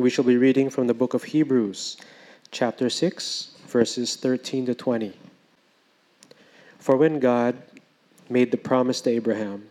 [0.00, 1.98] We shall be reading from the book of Hebrews,
[2.50, 5.12] chapter 6, verses 13 to 20.
[6.78, 7.60] For when God
[8.30, 9.68] made the promise to Abraham,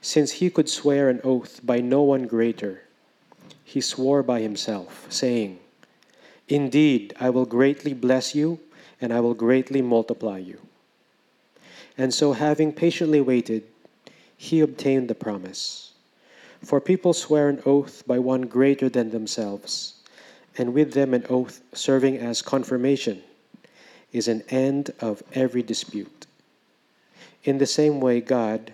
[0.00, 2.84] since he could swear an oath by no one greater,
[3.62, 5.58] he swore by himself, saying,
[6.48, 8.60] Indeed, I will greatly bless you,
[8.98, 10.58] and I will greatly multiply you.
[11.98, 13.64] And so, having patiently waited,
[14.38, 15.92] he obtained the promise.
[16.64, 19.94] For people swear an oath by one greater than themselves,
[20.56, 23.22] and with them an oath serving as confirmation
[24.12, 26.26] is an end of every dispute.
[27.42, 28.72] In the same way, God,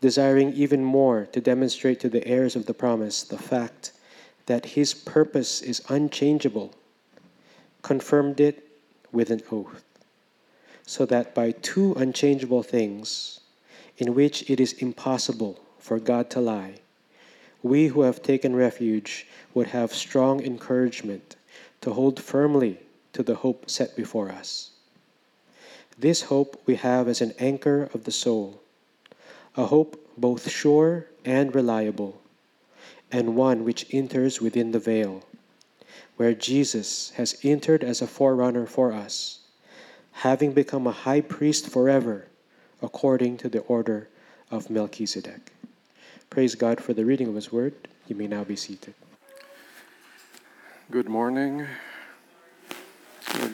[0.00, 3.92] desiring even more to demonstrate to the heirs of the promise the fact
[4.46, 6.74] that his purpose is unchangeable,
[7.82, 8.66] confirmed it
[9.12, 9.84] with an oath,
[10.84, 13.38] so that by two unchangeable things,
[13.98, 16.80] in which it is impossible for God to lie,
[17.62, 21.36] we who have taken refuge would have strong encouragement
[21.80, 22.80] to hold firmly
[23.12, 24.70] to the hope set before us.
[25.98, 28.60] This hope we have as an anchor of the soul,
[29.56, 32.20] a hope both sure and reliable,
[33.10, 35.22] and one which enters within the veil,
[36.16, 39.40] where Jesus has entered as a forerunner for us,
[40.12, 42.26] having become a high priest forever,
[42.80, 44.08] according to the order
[44.50, 45.52] of Melchizedek.
[46.32, 47.74] Praise God for the reading of His word.
[48.08, 48.94] You may now be seated.
[50.90, 51.66] Good morning.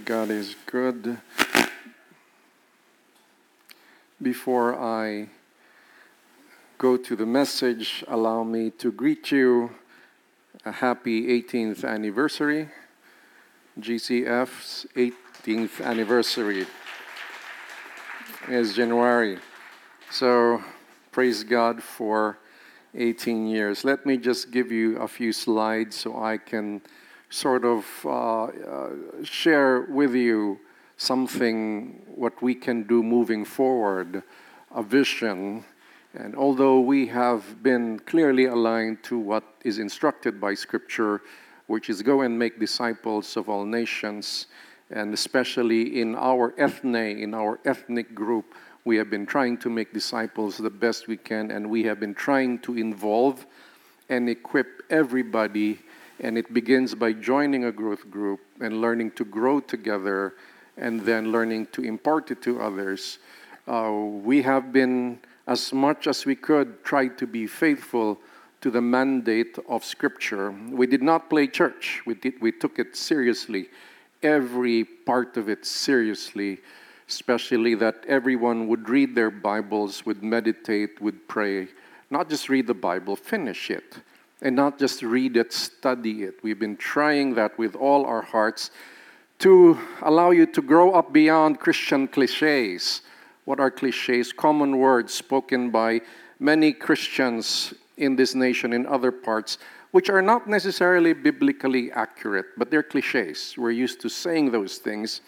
[0.05, 1.19] God is good.
[4.23, 5.29] Before I
[6.79, 9.73] go to the message, allow me to greet you
[10.65, 12.69] a happy 18th anniversary,
[13.81, 16.65] GCF's 18th anniversary
[18.49, 19.41] is January.
[20.13, 20.63] So
[21.11, 22.39] praise God for
[22.95, 23.85] 18 years.
[23.85, 26.81] Let me just give you a few slides so I can
[27.31, 28.91] sort of uh, uh,
[29.23, 30.59] share with you
[30.97, 34.23] something what we can do moving forward,
[34.75, 35.65] a vision.
[36.15, 41.21] And although we have been clearly aligned to what is instructed by Scripture,
[41.67, 44.47] which is go and make disciples of all nations,
[44.91, 48.55] and especially in our ethne, in our ethnic group,
[48.89, 52.15] we have been trying to make disciples the best we can, and we have been
[52.15, 53.45] trying to involve
[54.09, 55.79] and equip everybody.
[56.21, 60.37] And it begins by joining a growth group and learning to grow together
[60.79, 63.19] and then learning to impart it to others.
[63.67, 68.19] Uh, we have been, as much as we could, tried to be faithful
[68.63, 70.51] to the mandate of Scripture.
[70.71, 73.69] We did not play church, we, did, we took it seriously,
[74.23, 76.61] every part of it seriously,
[77.09, 81.69] especially that everyone would read their Bibles, would meditate, would pray.
[82.11, 83.99] Not just read the Bible, finish it.
[84.43, 86.35] And not just read it, study it.
[86.43, 88.71] We've been trying that with all our hearts
[89.41, 93.03] to allow you to grow up beyond Christian cliches.
[93.45, 94.33] What are cliches?
[94.33, 96.03] Common words spoken by
[96.39, 99.59] many Christians in this nation, in other parts,
[99.91, 103.55] which are not necessarily biblically accurate, but they're cliches.
[103.57, 105.21] We're used to saying those things.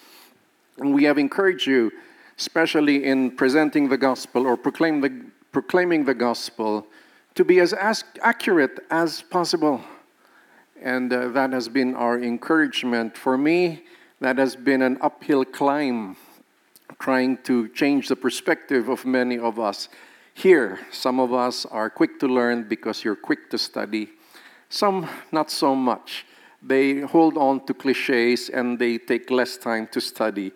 [0.80, 1.92] And we have encouraged you,
[2.38, 6.86] especially in presenting the gospel or proclaim the, proclaiming the gospel,
[7.34, 9.82] to be as, as accurate as possible.
[10.82, 13.16] And uh, that has been our encouragement.
[13.16, 13.84] For me,
[14.20, 16.16] that has been an uphill climb,
[16.98, 19.88] trying to change the perspective of many of us.
[20.34, 24.08] Here, some of us are quick to learn because you're quick to study,
[24.68, 26.24] some not so much.
[26.62, 30.52] They hold on to cliches and they take less time to study.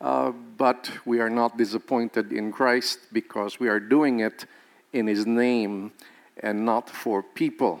[0.00, 4.44] Uh, but we are not disappointed in Christ because we are doing it
[4.92, 5.92] in His name
[6.42, 7.80] and not for people.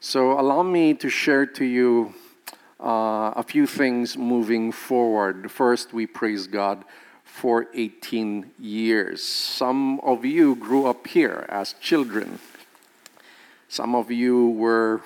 [0.00, 2.14] So, allow me to share to you
[2.80, 5.50] uh, a few things moving forward.
[5.50, 6.84] First, we praise God
[7.24, 9.22] for 18 years.
[9.22, 12.38] Some of you grew up here as children.
[13.68, 15.00] Some of you were,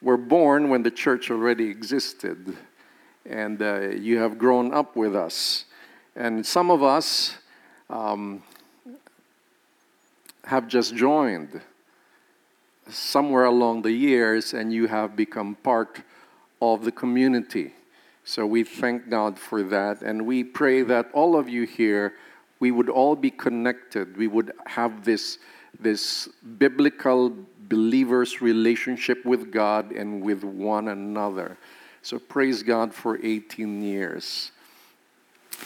[0.00, 2.56] were born when the church already existed,
[3.26, 5.64] and uh, you have grown up with us.
[6.14, 7.36] And some of us
[7.90, 8.42] um,
[10.44, 11.60] have just joined
[12.88, 16.00] somewhere along the years, and you have become part
[16.60, 17.74] of the community.
[18.24, 20.02] So we thank God for that.
[20.02, 22.14] And we pray that all of you here,
[22.60, 24.16] we would all be connected.
[24.16, 25.38] We would have this,
[25.80, 26.28] this
[26.58, 27.34] biblical
[27.68, 31.56] believers' relationship with God and with one another.
[32.02, 34.52] So praise God for 18 years.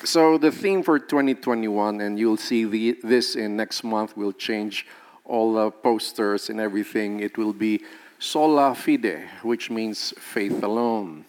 [0.05, 4.87] So the theme for 2021, and you'll see the, this in next month, will change
[5.25, 7.21] all the posters and everything.
[7.21, 7.83] It will be
[8.19, 11.25] sola fide, which means faith alone.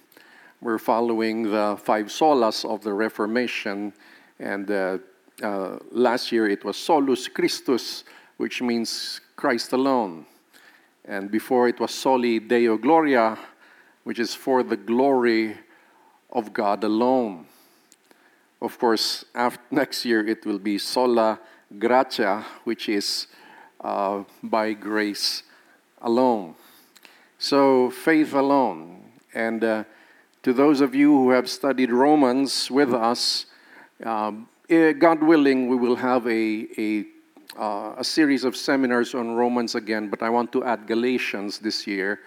[0.61, 3.93] We're following the five solas of the Reformation,
[4.39, 4.97] and uh,
[5.41, 8.05] uh, last year it was solus Christus,
[8.37, 10.25] which means Christ alone.
[11.05, 13.37] And before it was soli Deo Gloria,
[14.03, 15.57] which is for the glory
[16.31, 17.45] of God alone.
[18.61, 21.39] Of course, after, next year it will be sola
[21.77, 23.27] gratia, which is
[23.81, 25.43] uh, by grace
[26.01, 26.55] alone.
[27.37, 29.11] So, faith alone.
[29.33, 29.83] And uh,
[30.43, 33.47] to those of you who have studied Romans with us,
[34.01, 37.05] eh, God willing, we will have a, a,
[37.57, 41.85] uh, a series of seminars on Romans again, but I want to add Galatians this
[41.87, 42.19] year.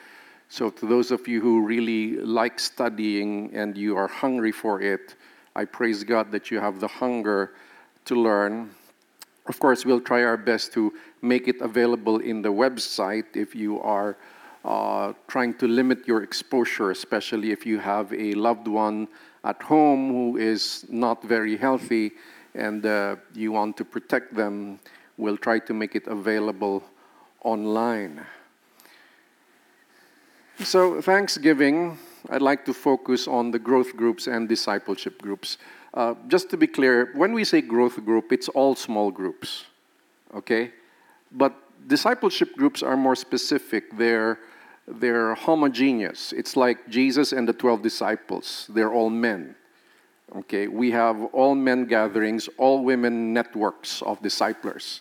[0.48, 5.16] So, to those of you who really like studying and you are hungry for it,
[5.56, 7.52] I praise God that you have the hunger
[8.04, 8.70] to learn.
[9.46, 10.92] Of course, we'll try our best to
[11.22, 14.16] make it available in the website if you are
[14.64, 19.08] uh, trying to limit your exposure, especially if you have a loved one
[19.44, 22.12] at home who is not very healthy
[22.56, 24.78] and uh, you want to protect them.
[25.16, 26.82] We'll try to make it available
[27.42, 28.26] online.
[30.58, 31.98] So, Thanksgiving,
[32.30, 35.58] I'd like to focus on the growth groups and discipleship groups.
[35.94, 39.64] Uh, just to be clear, when we say growth group, it's all small groups,
[40.34, 40.72] okay?
[41.32, 41.54] But
[41.88, 43.96] discipleship groups are more specific.
[43.96, 44.38] They're,
[44.88, 46.32] they're homogeneous.
[46.32, 49.54] It's like Jesus and the 12 disciples, they're all men.
[50.34, 55.00] Okay, we have all men gatherings, all women networks of disciplers.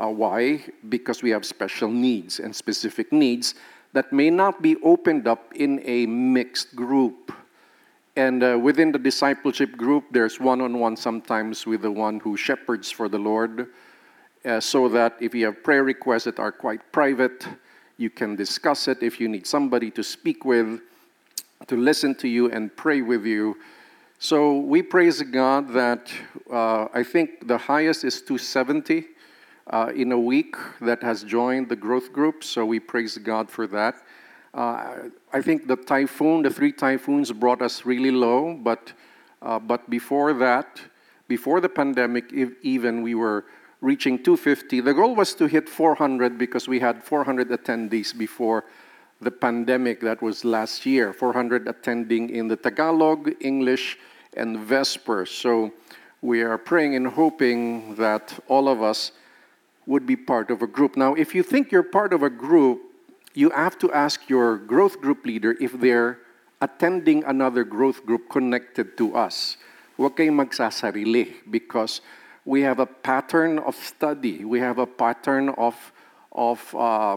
[0.00, 0.64] Uh, why?
[0.88, 3.56] Because we have special needs and specific needs
[3.92, 7.32] that may not be opened up in a mixed group.
[8.14, 12.36] And uh, within the discipleship group, there's one on one sometimes with the one who
[12.36, 13.68] shepherds for the Lord,
[14.44, 17.46] uh, so that if you have prayer requests that are quite private,
[17.96, 19.02] you can discuss it.
[19.02, 20.80] If you need somebody to speak with,
[21.66, 23.56] to listen to you and pray with you.
[24.20, 26.12] So we praise God that
[26.50, 29.06] uh, I think the highest is 270
[29.70, 32.42] uh, in a week that has joined the growth group.
[32.42, 34.02] So we praise God for that.
[34.54, 38.92] Uh, I think the typhoon, the three typhoons, brought us really low, but
[39.40, 40.80] uh, but before that,
[41.28, 42.32] before the pandemic,
[42.62, 43.44] even we were
[43.80, 44.80] reaching 250.
[44.80, 48.64] The goal was to hit 400 because we had 400 attendees before
[49.20, 50.00] the pandemic.
[50.00, 51.12] That was last year.
[51.12, 53.98] 400 attending in the Tagalog, English,
[54.36, 55.26] and Vesper.
[55.26, 55.72] So
[56.20, 59.12] we are praying and hoping that all of us
[59.88, 60.96] would be part of a group.
[60.96, 62.82] Now, if you think you're part of a group,
[63.32, 66.18] you have to ask your growth group leader if they're
[66.60, 69.56] attending another growth group connected to us.
[69.98, 72.02] Huwag kayong because
[72.44, 74.44] we have a pattern of study.
[74.44, 75.74] We have a pattern of,
[76.32, 77.16] of, uh,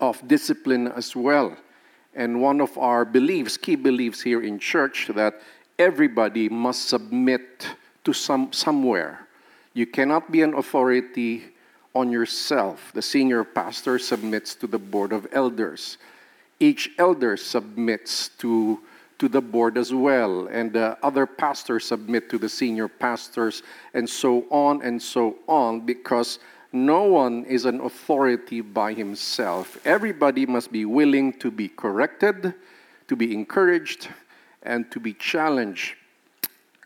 [0.00, 1.56] of discipline as well.
[2.14, 5.40] And one of our beliefs, key beliefs here in church, that
[5.78, 7.68] everybody must submit
[8.04, 9.27] to some, somewhere.
[9.74, 11.44] You cannot be an authority
[11.94, 12.90] on yourself.
[12.94, 15.98] The senior pastor submits to the board of elders.
[16.60, 18.80] Each elder submits to,
[19.18, 23.62] to the board as well, and the other pastors submit to the senior pastors,
[23.94, 26.38] and so on and so on, because
[26.72, 29.78] no one is an authority by himself.
[29.86, 32.54] Everybody must be willing to be corrected,
[33.06, 34.08] to be encouraged,
[34.62, 35.94] and to be challenged.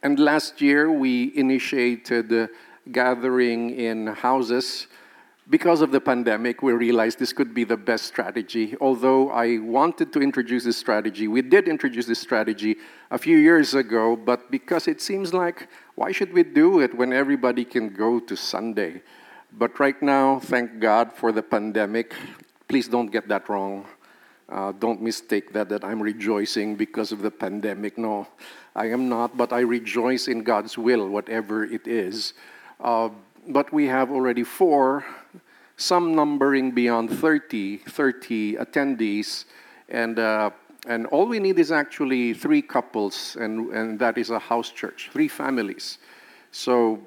[0.02, 2.50] And last year, we initiated
[2.90, 4.88] gathering in houses
[5.50, 8.76] because of the pandemic, we realized this could be the best strategy.
[8.80, 12.76] Although I wanted to introduce this strategy, we did introduce this strategy
[13.10, 17.12] a few years ago, but because it seems like, why should we do it when
[17.12, 19.02] everybody can go to Sunday?
[19.52, 22.14] But right now, thank God for the pandemic.
[22.68, 23.84] Please don't get that wrong.
[24.48, 27.98] Uh, don't mistake that, that I'm rejoicing because of the pandemic.
[27.98, 28.28] No,
[28.76, 32.32] I am not, but I rejoice in God's will, whatever it is.
[32.80, 33.10] Uh,
[33.48, 35.04] but we have already four,
[35.76, 39.44] some numbering beyond 30, 30 attendees,
[39.88, 40.50] and, uh,
[40.86, 45.10] and all we need is actually three couples, and, and that is a house church,
[45.12, 45.98] three families.
[46.50, 47.00] So,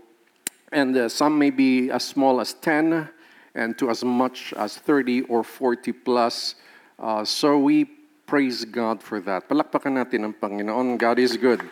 [0.72, 3.10] and uh, some may be as small as 10
[3.55, 6.55] and to as much as 30 or 40 plus.
[7.00, 7.86] Uh, so we
[8.27, 9.48] praise God for that.
[9.48, 10.98] Palakpakan natin ang Panginoon.
[11.00, 11.63] God is good.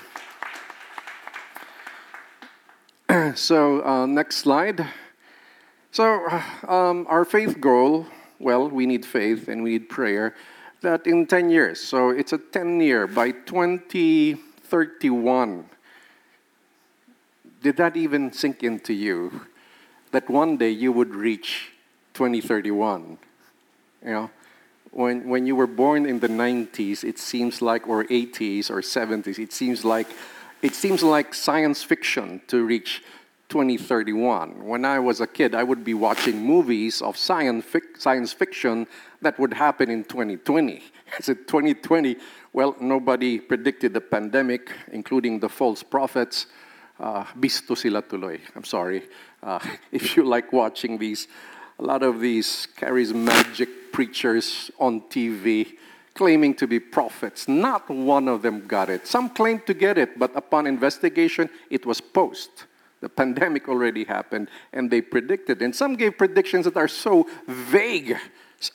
[3.36, 4.88] so, uh, next slide.
[5.92, 6.26] So,
[6.68, 8.08] um, our faith goal
[8.40, 10.36] well, we need faith and we need prayer
[10.82, 15.66] that in 10 years, so it's a 10 year, by 2031,
[17.62, 19.46] did that even sink into you
[20.12, 21.72] that one day you would reach
[22.16, 23.18] 2031?
[24.04, 24.30] You know,
[24.92, 29.40] when, when you were born in the 90s, it seems like, or 80s or 70s,
[29.40, 30.08] it seems like,
[30.64, 33.04] it seems like science fiction to reach
[33.50, 34.66] 2031.
[34.66, 38.88] When I was a kid, I would be watching movies of science, fic- science fiction
[39.22, 40.82] that would happen in 2020.
[41.18, 42.16] I said 2020,
[42.54, 46.48] well, nobody predicted the pandemic, including the false prophets.
[46.98, 48.40] Uh, bisto sila tuloy.
[48.56, 49.04] I'm sorry.
[49.44, 49.60] Uh,
[49.92, 51.28] if you like watching these,
[51.78, 55.74] a lot of these charismatic preachers on TV
[56.14, 59.08] claiming to be prophets, not one of them got it.
[59.08, 62.66] Some claimed to get it, but upon investigation, it was post.
[63.02, 65.62] The pandemic already happened, and they predicted.
[65.62, 68.18] And some gave predictions that are so vague,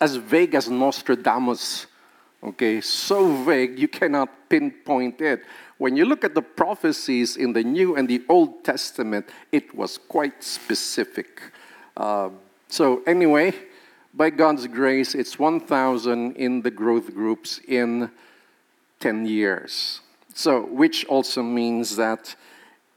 [0.00, 1.86] as vague as Nostradamus.
[2.42, 5.42] Okay, so vague you cannot pinpoint it.
[5.78, 9.96] When you look at the prophecies in the New and the Old Testament, it was
[9.96, 11.40] quite specific.
[11.96, 12.30] Uh,
[12.68, 13.54] so, anyway,
[14.14, 18.10] by God's grace, it's 1,000 in the growth groups in
[19.00, 20.00] 10 years.
[20.34, 22.34] So, which also means that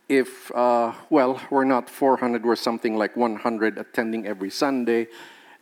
[0.09, 5.07] if, uh, well, we're not 400, we're something like 100 attending every Sunday,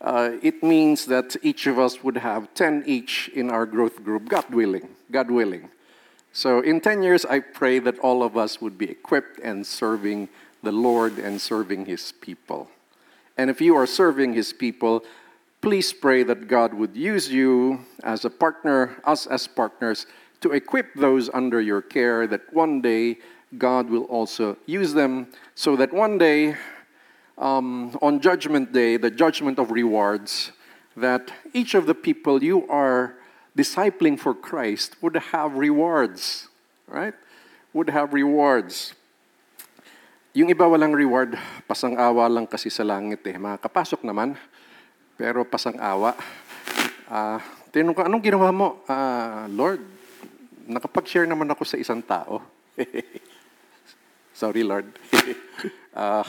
[0.00, 4.28] uh, it means that each of us would have 10 each in our growth group,
[4.28, 5.68] God willing, God willing.
[6.32, 10.28] So in 10 years, I pray that all of us would be equipped and serving
[10.62, 12.70] the Lord and serving His people.
[13.36, 15.04] And if you are serving His people,
[15.60, 20.06] please pray that God would use you as a partner, us as partners,
[20.40, 23.18] to equip those under your care, that one day
[23.58, 26.56] God will also use them so that one day,
[27.36, 30.52] um, on Judgment Day, the judgment of rewards,
[30.96, 33.16] that each of the people you are
[33.56, 36.48] discipling for Christ would have rewards,
[36.86, 37.14] right?
[37.74, 38.94] Would have rewards.
[40.32, 41.36] Yung iba walang reward,
[41.66, 43.34] pasang-awa lang kasi sa langit eh.
[43.34, 44.38] Makakapasok naman,
[45.20, 46.16] pero pasang-awa.
[47.04, 47.36] Uh,
[47.68, 48.80] tinanong ko, anong ginawa mo?
[48.88, 49.84] Uh, Lord,
[50.64, 52.40] nakapag-share naman ako sa isang tao.
[54.40, 54.88] Sorry, Lord.
[55.92, 56.24] uh,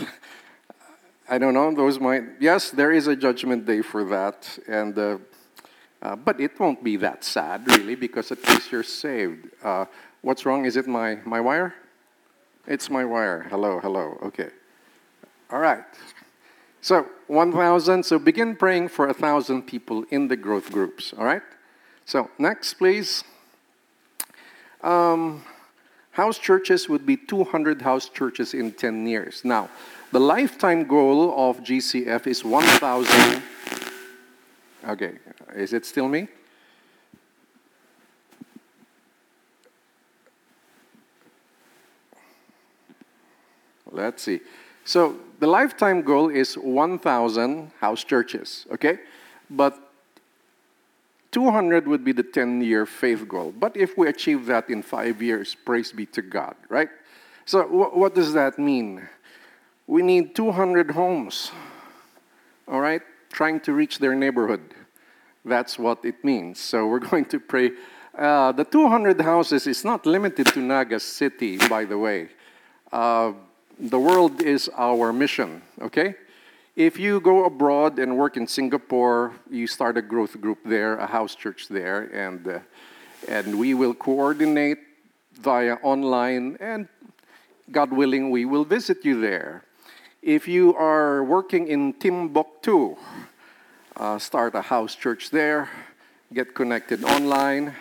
[1.31, 1.71] I don't know.
[1.71, 2.43] Those might.
[2.43, 5.15] Yes, there is a judgment day for that, and uh,
[6.03, 9.47] uh, but it won't be that sad, really, because at least you're saved.
[9.63, 9.87] Uh,
[10.19, 10.67] what's wrong?
[10.67, 11.71] Is it my my wire?
[12.67, 13.47] It's my wire.
[13.47, 14.19] Hello, hello.
[14.27, 14.51] Okay.
[15.47, 15.87] All right.
[16.81, 18.03] So 1,000.
[18.03, 21.13] So begin praying for a thousand people in the growth groups.
[21.17, 21.41] All right.
[22.05, 23.23] So next, please.
[24.81, 25.43] Um,
[26.11, 29.45] house churches would be 200 house churches in 10 years.
[29.45, 29.69] Now,
[30.11, 33.41] the lifetime goal of GCF is 1,000.
[34.89, 35.13] Okay,
[35.55, 36.27] is it still me?
[43.89, 44.41] Let's see.
[44.83, 48.99] So the lifetime goal is 1,000 house churches, okay?
[49.49, 49.75] But
[51.31, 53.51] 200 would be the 10 year faith goal.
[53.57, 56.89] But if we achieve that in five years, praise be to God, right?
[57.45, 59.09] So, wh- what does that mean?
[59.87, 61.51] We need 200 homes,
[62.67, 64.61] all right, trying to reach their neighborhood.
[65.43, 66.59] That's what it means.
[66.59, 67.71] So, we're going to pray.
[68.15, 72.29] Uh, the 200 houses is not limited to Naga City, by the way.
[72.91, 73.31] Uh,
[73.81, 76.13] the world is our mission, okay?
[76.75, 81.07] If you go abroad and work in Singapore, you start a growth group there, a
[81.07, 82.59] house church there, and, uh,
[83.27, 84.77] and we will coordinate
[85.33, 86.87] via online, and
[87.71, 89.63] God willing, we will visit you there.
[90.21, 92.95] If you are working in Timbuktu,
[93.97, 95.69] uh, start a house church there,
[96.31, 97.73] get connected online.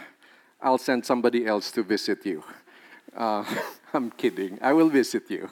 [0.63, 2.43] I'll send somebody else to visit you.
[3.15, 3.45] Uh,
[3.93, 4.59] I'm kidding.
[4.63, 5.51] I will visit you.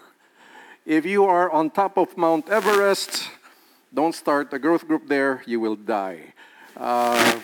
[0.89, 3.29] If you are on top of Mount Everest,
[3.93, 6.33] don't start a growth group there, you will die.
[6.75, 7.41] Uh,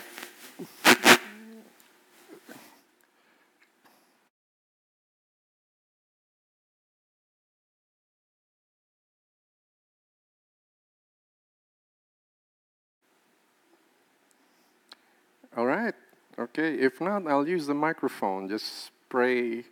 [15.55, 15.95] All right.
[16.39, 16.79] Okay.
[16.79, 18.49] If not, I'll use the microphone.
[18.49, 19.65] Just spray,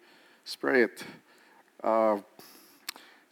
[0.45, 1.05] spray it.
[1.83, 2.19] Uh,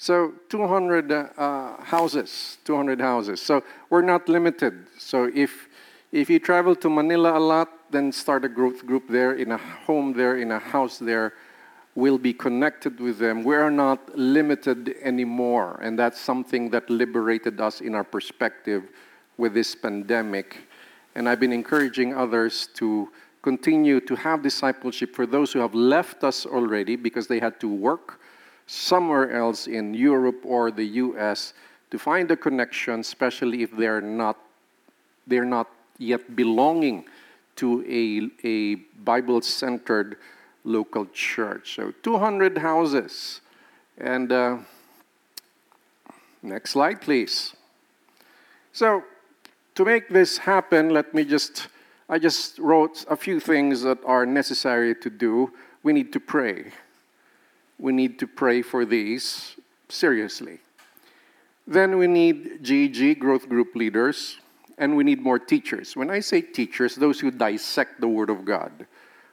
[0.01, 3.43] so 200 uh, houses, 200 houses.
[3.43, 4.87] So we're not limited.
[4.97, 5.69] So if
[6.11, 9.59] if you travel to Manila a lot, then start a growth group there, in a
[9.59, 11.35] home there, in a house there.
[11.95, 13.45] We'll be connected with them.
[13.45, 18.85] We are not limited anymore, and that's something that liberated us in our perspective
[19.37, 20.67] with this pandemic.
[21.15, 23.11] And I've been encouraging others to
[23.43, 27.69] continue to have discipleship for those who have left us already because they had to
[27.69, 28.19] work
[28.71, 31.55] somewhere else in Europe or the US
[31.91, 34.39] to find a connection, especially if they're not,
[35.27, 37.05] they're not yet belonging
[37.57, 40.19] to a, a Bible centered
[40.63, 41.75] local church.
[41.75, 43.41] So 200 houses.
[43.99, 44.59] And uh,
[46.41, 47.55] next slide, please.
[48.73, 49.03] So,
[49.75, 51.67] to make this happen, let me just,
[52.09, 55.53] I just wrote a few things that are necessary to do.
[55.83, 56.73] We need to pray.
[57.81, 59.57] We need to pray for these
[59.89, 60.59] seriously.
[61.67, 64.37] Then we need GG, growth group leaders,
[64.77, 65.97] and we need more teachers.
[65.97, 68.87] When I say teachers, those who dissect the Word of God,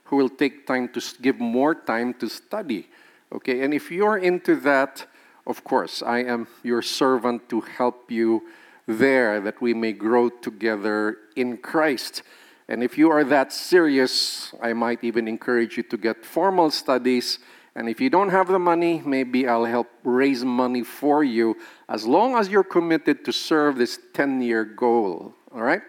[0.05, 2.87] who will take time to give more time to study.
[3.33, 5.05] Okay, and if you're into that,
[5.45, 8.43] of course, I am your servant to help you
[8.87, 12.23] there that we may grow together in Christ.
[12.69, 17.39] And if you are that serious, I might even encourage you to get formal studies.
[17.77, 21.55] And if you don't have the money, maybe I'll help raise money for you
[21.87, 25.35] as long as you're committed to serve this 10 year goal.
[25.53, 25.83] All right?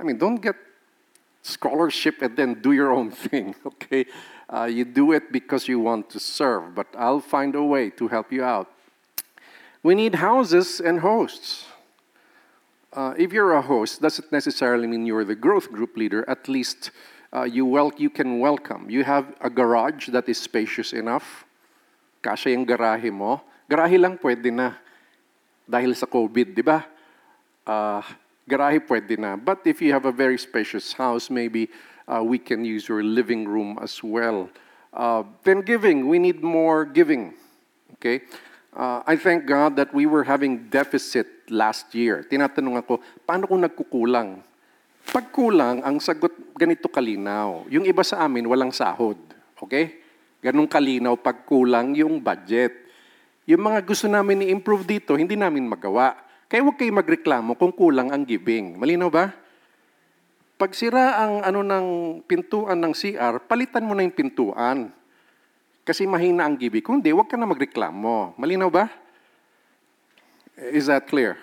[0.00, 0.56] I mean, don't get
[1.42, 4.06] scholarship and then do your own thing, okay?
[4.52, 8.08] Uh, you do it because you want to serve, but I'll find a way to
[8.08, 8.68] help you out.
[9.84, 11.66] We need houses and hosts.
[12.92, 16.28] Uh, if you're a host, doesn't necessarily mean you're the growth group leader.
[16.28, 16.90] At least
[17.32, 18.90] uh, you, wel- you can welcome.
[18.90, 21.44] You have a garage that is spacious enough.
[22.22, 23.40] Kasya yung garahe mo.
[23.70, 24.74] Garahe lang pwede na.
[25.70, 26.84] Dahil sa COVID, di ba?
[27.62, 28.02] Uh,
[28.50, 29.38] garahe pwede na.
[29.38, 31.70] But if you have a very spacious house, maybe
[32.10, 34.50] uh, we can use your living room as well.
[34.92, 37.32] Uh, then giving, we need more giving.
[37.94, 38.26] Okay?
[38.74, 42.26] Uh, I thank God that we were having deficit last year.
[42.26, 44.42] Tinatanong ako, paano kung nagkukulang?
[45.10, 47.66] Pag kulang, ang sagot ganito kalinaw.
[47.66, 49.18] Yung iba sa amin, walang sahod.
[49.58, 49.98] Okay?
[50.38, 52.86] Ganong kalinaw pag kulang yung budget.
[53.50, 56.14] Yung mga gusto namin i-improve dito, hindi namin magawa.
[56.46, 58.78] Kaya huwag kayo magreklamo kung kulang ang giving.
[58.78, 59.34] Malinaw ba?
[60.60, 61.86] Pag sira ang ano ng
[62.28, 64.92] pintuan ng CR, palitan mo na yung pintuan.
[65.82, 66.84] Kasi mahina ang giving.
[66.84, 68.38] Kung hindi, huwag ka na magreklamo.
[68.38, 68.86] Malinaw ba?
[70.70, 71.40] Is that clear?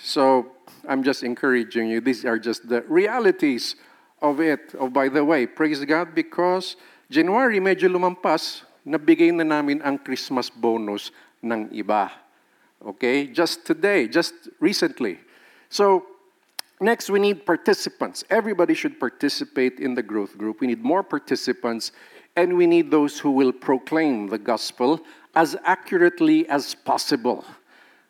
[0.00, 0.53] So,
[0.88, 2.00] I'm just encouraging you.
[2.00, 3.76] These are just the realities
[4.20, 4.74] of it.
[4.78, 6.76] Oh, by the way, praise God because
[7.10, 11.10] January medyo lumampas, nabigay na namin ang Christmas bonus
[11.42, 12.10] ng iba.
[12.84, 13.26] Okay?
[13.26, 15.18] Just today, just recently.
[15.68, 16.06] So,
[16.80, 18.24] next we need participants.
[18.30, 20.60] Everybody should participate in the growth group.
[20.60, 21.92] We need more participants
[22.36, 25.00] and we need those who will proclaim the gospel
[25.34, 27.44] as accurately as possible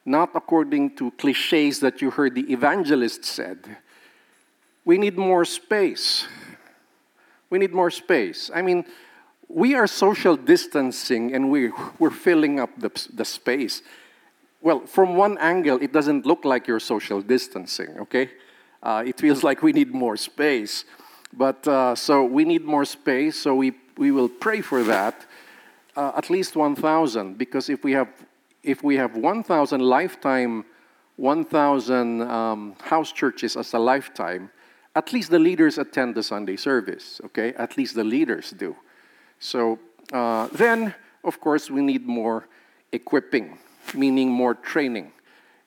[0.05, 3.59] not according to cliches that you heard the evangelist said.
[4.85, 6.27] We need more space.
[7.49, 8.51] We need more space.
[8.55, 8.85] I mean,
[9.49, 13.83] we are social distancing and we, we're filling up the, the space.
[14.61, 18.31] Well, from one angle, it doesn't look like you're social distancing, okay?
[18.83, 20.85] Uh, it feels like we need more space.
[21.33, 25.27] But uh, so we need more space, so we, we will pray for that.
[25.97, 28.09] Uh, at least 1,000, because if we have
[28.64, 30.64] if we have 1,000 lifetime,
[31.16, 34.50] 1,000 um, house churches as a lifetime,
[34.96, 37.53] at least the leaders attend the Sunday service, okay?
[37.55, 38.77] At least the leaders do.
[39.38, 39.79] So
[40.12, 42.48] uh, then, of course, we need more
[42.92, 43.59] equipping,
[43.94, 45.12] meaning more training.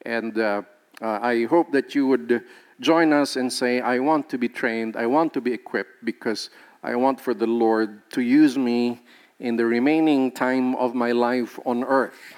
[0.06, 0.64] And uh,
[1.02, 2.44] uh, I hope that you would
[2.80, 6.50] join us and say, I want to be trained, I want to be equipped, because
[6.84, 9.02] I want for the Lord to use me
[9.40, 12.37] in the remaining time of my life on earth.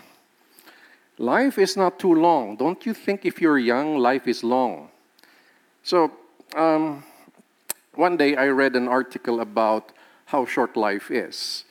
[1.20, 2.56] Life is not too long.
[2.56, 4.88] Don't you think if you're young, life is long?
[5.84, 6.12] So,
[6.56, 7.04] um,
[7.94, 9.92] one day I read an article about
[10.28, 11.66] how short life is.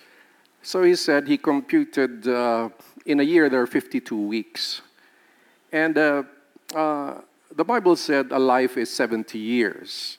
[0.62, 2.68] So he said he computed uh,
[3.06, 4.82] in a year there are 52 weeks.
[5.72, 6.24] And uh,
[6.74, 7.14] uh,
[7.56, 10.18] the Bible said a life is 70 years.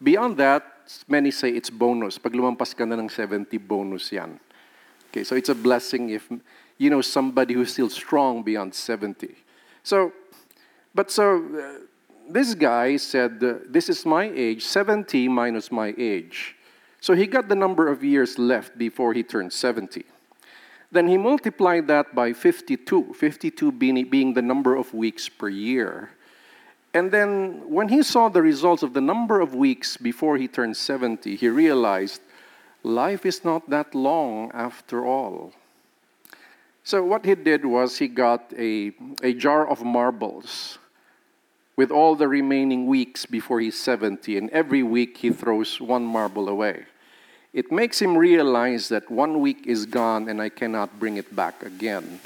[0.00, 0.62] Beyond that,
[1.08, 2.16] many say it's bonus.
[2.16, 4.38] Pag lumampas ka na ng 70, bonus yan.
[5.10, 6.30] Okay, so it's a blessing if
[6.78, 9.34] you know somebody who's still strong beyond 70.
[9.82, 10.12] So,
[10.94, 11.84] but so uh,
[12.28, 16.56] this guy said, uh, This is my age, 70 minus my age.
[17.00, 20.04] So he got the number of years left before he turned 70.
[20.90, 26.10] Then he multiplied that by 52, 52 being, being the number of weeks per year.
[26.94, 30.76] And then when he saw the results of the number of weeks before he turned
[30.76, 32.22] 70, he realized
[32.82, 35.52] life is not that long after all.
[36.88, 40.78] So what he did was he got a, a jar of marbles
[41.76, 46.48] with all the remaining weeks before he's 70, and every week he throws one marble
[46.48, 46.86] away.
[47.52, 51.62] It makes him realize that one week is gone and I cannot bring it back
[51.62, 52.20] again.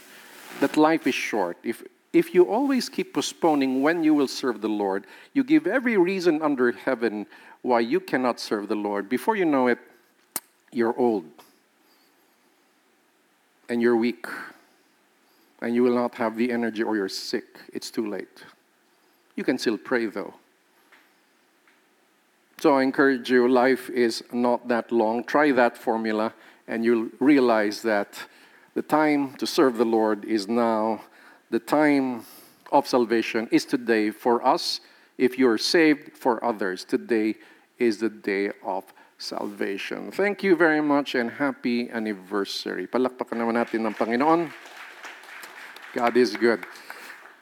[0.61, 1.57] That life is short.
[1.65, 5.97] If, if you always keep postponing when you will serve the Lord, you give every
[5.97, 7.27] reason under heaven
[7.63, 9.09] why you cannot serve the Lord.
[9.09, 9.81] Before you know it,
[10.71, 11.25] you're old
[13.73, 14.27] and you're weak
[15.63, 17.59] and you will not have the energy or you're sick.
[17.73, 18.45] It's too late.
[19.35, 20.35] You can still pray though.
[22.61, 25.25] So I encourage you, life is not that long.
[25.25, 26.35] Try that formula,
[26.69, 28.23] and you'll realize that
[28.75, 31.01] the time to serve the Lord is now.
[31.51, 32.25] The time
[32.71, 34.81] of salvation is today for us.
[35.17, 37.37] If you're saved, for others, today
[37.79, 38.85] is the day of
[39.23, 40.11] salvation.
[40.11, 42.91] Thank you very much and happy anniversary.
[42.91, 44.51] Palakpakan naman natin ng Panginoon.
[45.95, 46.67] God is good.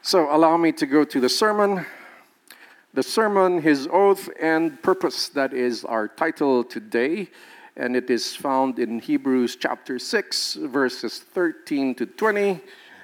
[0.05, 1.85] So allow me to go to the sermon
[2.93, 5.29] the sermon, His Oath and Purpose.
[5.29, 7.29] That is our title today,
[7.77, 12.59] and it is found in Hebrews chapter 6, verses 13 to 20.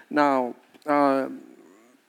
[0.09, 1.29] Now, uh,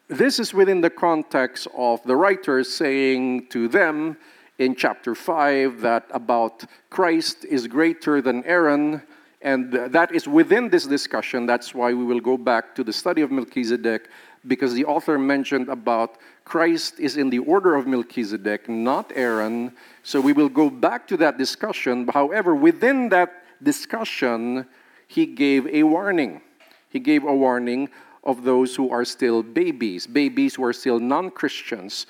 [0.08, 4.16] this is within the context of the writer saying to them
[4.58, 9.02] in chapter 5 that about Christ is greater than Aaron,
[9.40, 11.46] and that is within this discussion.
[11.46, 14.08] That's why we will go back to the study of Melchizedek
[14.46, 19.72] because the author mentioned about Christ is in the order of Melchizedek, not Aaron.
[20.02, 22.08] So we will go back to that discussion.
[22.08, 24.66] However, within that discussion,
[25.06, 26.40] he gave a warning.
[26.88, 27.90] He gave a warning
[28.24, 32.06] of those who are still babies, babies who are still non Christians,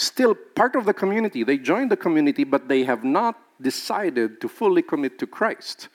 [0.00, 1.44] still part of the community.
[1.44, 5.88] They joined the community, but they have not decided to fully commit to Christ.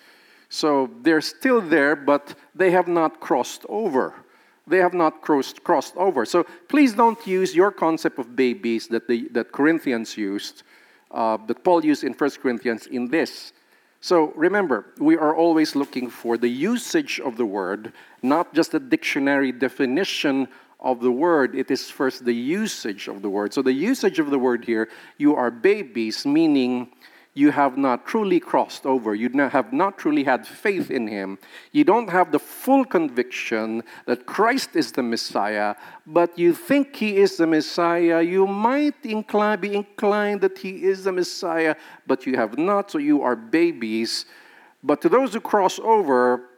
[0.50, 4.14] So they're still there, but they have not crossed over
[4.68, 6.26] they have not crossed, crossed over.
[6.26, 10.64] So please don't use your concept of babies that, the, that Corinthians used,
[11.12, 13.54] uh, that Paul used in 1 Corinthians in this.
[14.02, 18.80] So remember, we are always looking for the usage of the word, not just a
[18.80, 20.48] dictionary definition
[20.80, 21.56] of the word.
[21.56, 23.54] It is first the usage of the word.
[23.54, 26.92] So the usage of the word here, you are babies, meaning
[27.38, 29.14] you have not truly crossed over.
[29.14, 31.38] You have not truly had faith in Him.
[31.74, 35.76] You don't have the full conviction that Christ is the Messiah,
[36.08, 38.22] but you think He is the Messiah.
[38.22, 41.76] You might incline, be inclined that He is the Messiah,
[42.08, 44.26] but you have not, so you are babies.
[44.82, 46.50] But to those who cross over,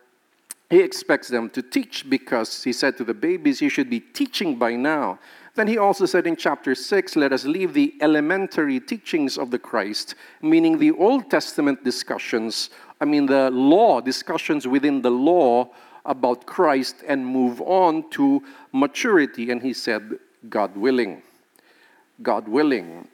[0.69, 4.57] He expects them to teach because He said to the babies, You should be teaching
[4.57, 5.19] by now.
[5.57, 9.57] Then he also said in chapter 6, let us leave the elementary teachings of the
[9.57, 12.69] Christ, meaning the Old Testament discussions,
[13.01, 15.71] I mean the law, discussions within the law
[16.05, 19.49] about Christ, and move on to maturity.
[19.49, 21.23] And he said, God willing.
[22.21, 23.07] God willing.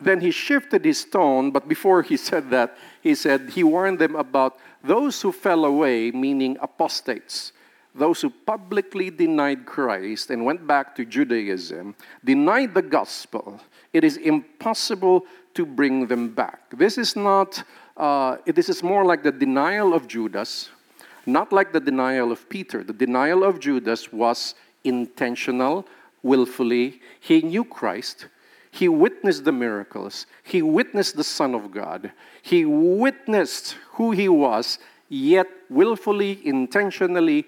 [0.00, 4.16] Then he shifted his tone, but before he said that, he said, he warned them
[4.16, 7.52] about those who fell away, meaning apostates
[7.96, 11.94] those who publicly denied Christ and went back to Judaism,
[12.24, 13.60] denied the gospel,
[13.92, 16.76] it is impossible to bring them back.
[16.76, 17.62] This is not,
[17.96, 20.68] uh, this is more like the denial of Judas,
[21.24, 22.84] not like the denial of Peter.
[22.84, 25.86] The denial of Judas was intentional,
[26.22, 27.00] willfully.
[27.20, 28.26] He knew Christ.
[28.76, 30.26] He witnessed the miracles.
[30.42, 32.12] He witnessed the Son of God.
[32.42, 37.46] He witnessed who he was, yet willfully, intentionally,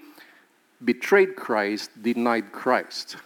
[0.83, 3.17] betrayed Christ, denied Christ.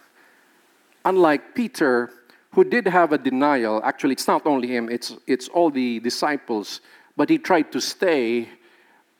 [1.05, 2.11] Unlike Peter,
[2.51, 6.81] who did have a denial, actually, it's not only him, it's, it's all the disciples,
[7.15, 8.49] but he tried to stay,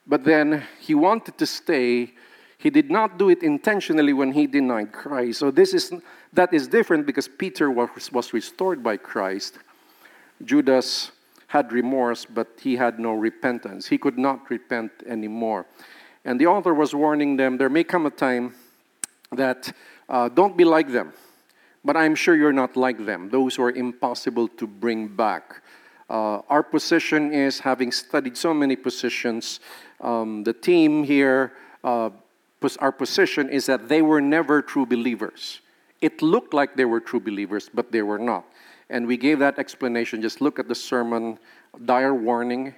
[0.05, 2.13] but then he wanted to stay.
[2.57, 5.39] He did not do it intentionally when he denied Christ.
[5.39, 5.93] So this is
[6.33, 9.59] that is different because Peter was, was restored by Christ.
[10.43, 11.11] Judas
[11.47, 13.87] had remorse, but he had no repentance.
[13.87, 15.65] He could not repent anymore.
[16.25, 18.55] And the author was warning them there may come a time
[19.31, 19.71] that
[20.09, 21.13] uh, don't be like them.
[21.85, 25.61] But I'm sure you're not like them, those who are impossible to bring back.
[26.09, 29.59] Uh, our position is having studied so many positions,
[29.99, 32.09] um, the team here, uh,
[32.79, 35.59] our position is that they were never true believers.
[36.03, 38.43] It looked like they were true believers, but they were not.
[38.89, 40.21] And we gave that explanation.
[40.21, 41.39] Just look at the sermon,
[41.85, 42.75] dire warning.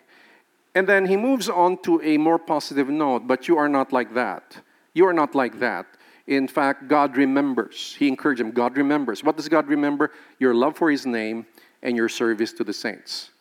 [0.75, 4.13] And then he moves on to a more positive note, but you are not like
[4.13, 4.61] that.
[4.93, 5.87] You are not like that.
[6.27, 7.95] In fact, God remembers.
[7.97, 8.51] He encouraged him.
[8.51, 9.23] God remembers.
[9.23, 10.11] What does God remember?
[10.37, 11.47] Your love for his name
[11.81, 13.31] and your service to the saints.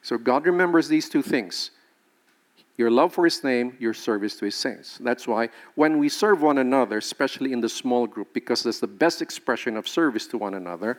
[0.00, 1.70] So God remembers these two things
[2.78, 4.98] your love for his name, your service to his saints.
[4.98, 8.86] That's why when we serve one another, especially in the small group, because that's the
[8.86, 10.98] best expression of service to one another,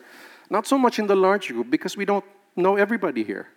[0.50, 2.26] not so much in the large group, because we don't
[2.58, 3.48] know everybody here.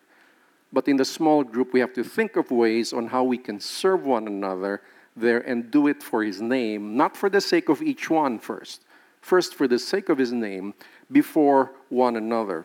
[0.72, 3.58] But in the small group, we have to think of ways on how we can
[3.58, 4.82] serve one another
[5.16, 8.84] there and do it for His name, not for the sake of each one first.
[9.20, 10.74] First, for the sake of His name,
[11.10, 12.64] before one another.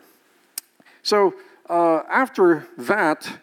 [1.02, 1.34] So,
[1.68, 3.40] uh, after that,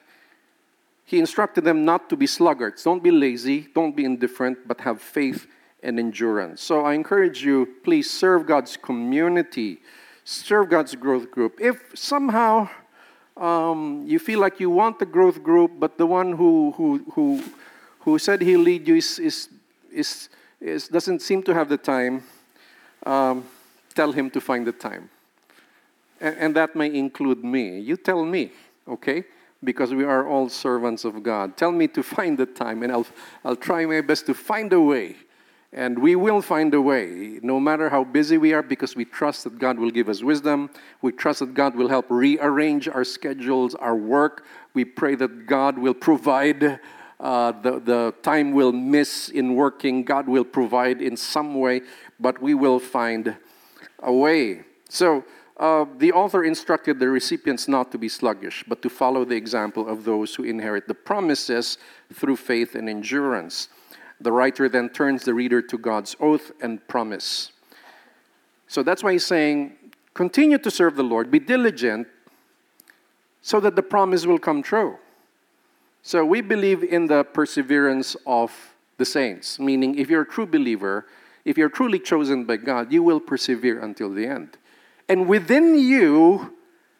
[1.05, 2.83] he instructed them not to be sluggards.
[2.83, 5.47] Don't be lazy, don't be indifferent, but have faith
[5.83, 6.61] and endurance.
[6.61, 9.77] So I encourage you, please serve God's community,
[10.23, 11.59] serve God's growth group.
[11.61, 12.69] If somehow
[13.37, 17.43] um, you feel like you want the growth group, but the one who, who, who,
[17.99, 19.49] who said he'll lead you is, is,
[19.93, 22.23] is, is doesn't seem to have the time,
[23.05, 23.45] um,
[23.93, 25.09] tell him to find the time.
[26.19, 27.79] And, and that may include me.
[27.79, 28.51] You tell me,
[28.87, 29.25] okay?
[29.63, 31.57] Because we are all servants of God.
[31.57, 33.07] Tell me to find the time, and I'll,
[33.43, 35.15] I'll try my best to find a way
[35.75, 39.43] and we will find a way, no matter how busy we are, because we trust
[39.43, 40.69] that God will give us wisdom.
[41.01, 44.45] We trust that God will help rearrange our schedules, our work.
[44.73, 46.79] We pray that God will provide
[47.19, 50.05] uh, the, the time we'll miss in working.
[50.05, 51.81] God will provide in some way,
[52.21, 53.35] but we will find
[53.99, 54.63] a way.
[54.87, 55.25] So,
[55.57, 59.87] uh, the author instructed the recipients not to be sluggish, but to follow the example
[59.87, 61.77] of those who inherit the promises
[62.13, 63.69] through faith and endurance.
[64.19, 67.51] The writer then turns the reader to God's oath and promise.
[68.67, 69.77] So that's why he's saying,
[70.13, 72.07] continue to serve the Lord, be diligent,
[73.41, 74.97] so that the promise will come true.
[76.01, 78.51] So we believe in the perseverance of
[78.97, 81.05] the saints, meaning if you're a true believer,
[81.45, 84.57] if you're truly chosen by God, you will persevere until the end.
[85.07, 86.53] And within you,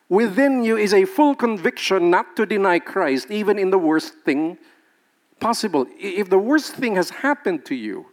[0.09, 4.57] within you is a full conviction not to deny Christ, even in the worst thing
[5.39, 5.85] possible.
[5.99, 8.07] If the worst thing has happened to you,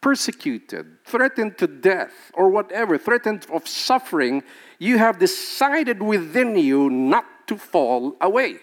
[0.00, 4.42] persecuted, threatened to death, or whatever, threatened of suffering,
[4.78, 8.56] you have decided within you not to fall away.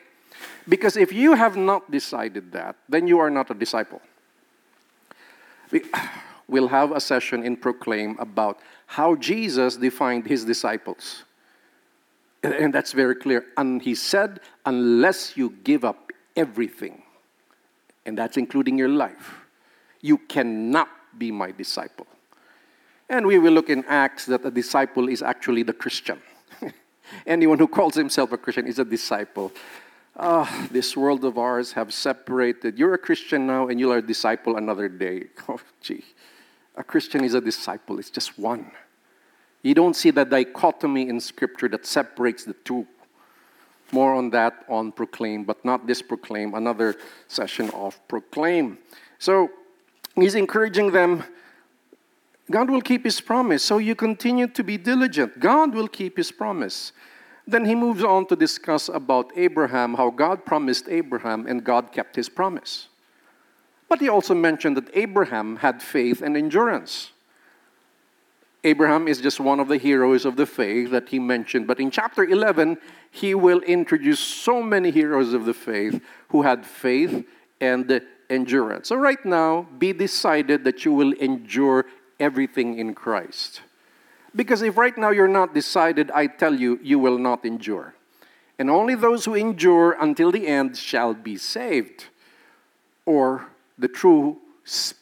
[0.68, 4.02] Because if you have not decided that, then you are not a disciple.
[6.48, 11.24] We'll have a session in Proclaim about how Jesus defined his disciples.
[12.44, 13.46] And that's very clear.
[13.58, 17.02] And he said, unless you give up everything,
[18.06, 19.36] and that's including your life,
[20.02, 22.08] you cannot be my disciple.
[23.10, 26.22] And we will look in Acts that a disciple is actually the Christian.
[27.26, 29.52] Anyone who calls himself a Christian is a disciple.
[30.16, 32.78] Ah, this world of ours have separated.
[32.78, 35.28] You're a Christian now and you'll are a disciple another day.
[35.50, 36.04] Oh, gee.
[36.78, 38.72] A Christian is a disciple, it's just one.
[39.64, 42.88] You don't see the dichotomy in Scripture that separates the two.
[43.92, 46.96] More on that on Proclaim, but not this Proclaim, another
[47.28, 48.78] session of Proclaim.
[49.18, 49.50] So
[50.16, 51.24] he's encouraging them
[52.50, 55.40] God will keep his promise, so you continue to be diligent.
[55.40, 56.94] God will keep his promise.
[57.46, 62.16] Then he moves on to discuss about Abraham, how God promised Abraham and God kept
[62.16, 62.88] his promise.
[63.90, 67.12] But he also mentioned that Abraham had faith and endurance.
[68.64, 71.68] Abraham is just one of the heroes of the faith that he mentioned.
[71.68, 72.78] But in chapter 11,
[73.12, 77.26] he will introduce so many heroes of the faith who had faith
[77.62, 78.90] and endurance.
[78.90, 81.86] So, right now, be decided that you will endure
[82.20, 83.62] everything in Christ.
[84.36, 87.94] Because if right now you're not decided, I tell you, you will not endure.
[88.60, 92.06] And only those who endure until the end shall be saved.
[93.06, 94.38] Or the true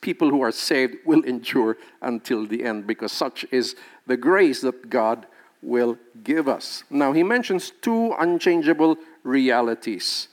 [0.01, 4.89] people who are saved will endure until the end because such is the grace that
[4.89, 5.25] God
[5.61, 6.83] will give us.
[6.89, 10.27] Now, he mentions two unchangeable realities.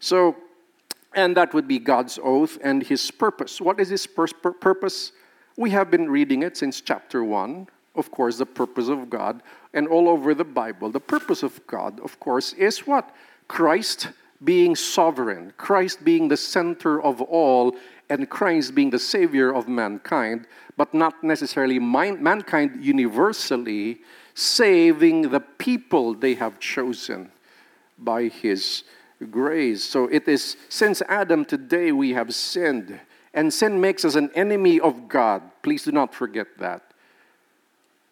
[0.00, 0.36] So,
[1.14, 3.60] and that would be God's oath and his purpose.
[3.60, 5.12] What is his pur- purpose?
[5.56, 7.68] We have been reading it since chapter 1.
[7.94, 11.98] Of course, the purpose of God, and all over the Bible, the purpose of God,
[12.00, 13.14] of course, is what?
[13.48, 14.08] Christ
[14.44, 17.76] being sovereign, Christ being the center of all,
[18.08, 20.46] and Christ being the Savior of mankind,
[20.76, 24.00] but not necessarily mankind universally,
[24.34, 27.32] saving the people they have chosen
[27.98, 28.84] by His
[29.30, 29.82] grace.
[29.82, 33.00] So it is since Adam today we have sinned,
[33.32, 35.42] and sin makes us an enemy of God.
[35.62, 36.82] Please do not forget that.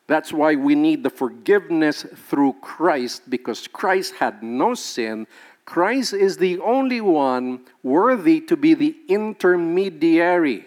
[0.06, 5.26] That's why we need the forgiveness through Christ, because Christ had no sin,
[5.64, 10.64] Christ is the only one worthy to be the intermediary,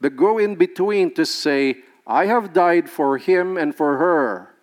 [0.00, 4.54] the go in between to say, I have died for him and for her.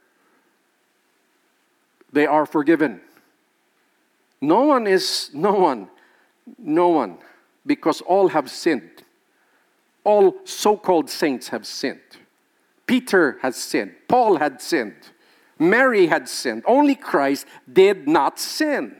[2.12, 3.02] They are forgiven.
[4.42, 5.90] No one is, no one,
[6.58, 7.18] no one,
[7.66, 9.04] because all have sinned.
[10.04, 12.00] All so called saints have sinned.
[12.86, 13.96] Peter has sinned.
[14.08, 15.10] Paul had sinned.
[15.58, 16.64] Mary had sinned.
[16.68, 18.98] Only Christ did not sin.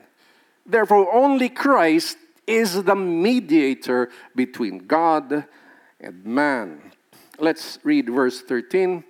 [0.66, 5.46] Therefore, only Christ is the mediator between God
[6.00, 6.92] and man.
[7.40, 9.04] Let's read verse 13.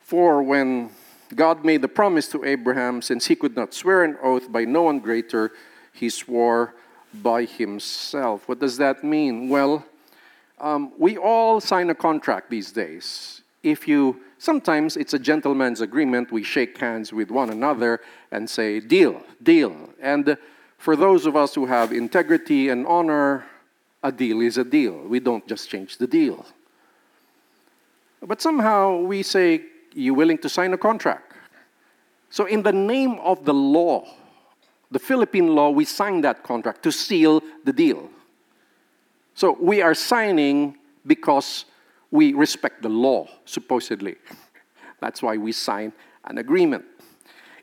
[0.00, 0.90] For when
[1.34, 4.82] God made the promise to Abraham since he could not swear an oath by no
[4.82, 5.52] one greater,
[5.92, 6.74] he swore
[7.22, 8.48] by himself.
[8.48, 9.48] What does that mean?
[9.48, 9.84] Well,
[10.58, 13.42] um, we all sign a contract these days.
[13.64, 18.00] If you sometimes it's a gentleman's agreement, we shake hands with one another
[18.30, 19.74] and say, deal, deal.
[20.00, 20.36] And
[20.76, 23.46] for those of us who have integrity and honor,
[24.02, 24.98] a deal is a deal.
[25.08, 26.44] We don't just change the deal.
[28.20, 29.62] But somehow we say,
[29.94, 31.32] You willing to sign a contract?
[32.30, 34.06] So, in the name of the law,
[34.90, 38.10] the Philippine law, we sign that contract to seal the deal.
[39.34, 41.64] So, we are signing because
[42.14, 44.14] we respect the law, supposedly.
[45.00, 45.92] That's why we sign
[46.24, 46.84] an agreement.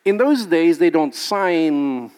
[0.04, 2.12] In those days, they don't sign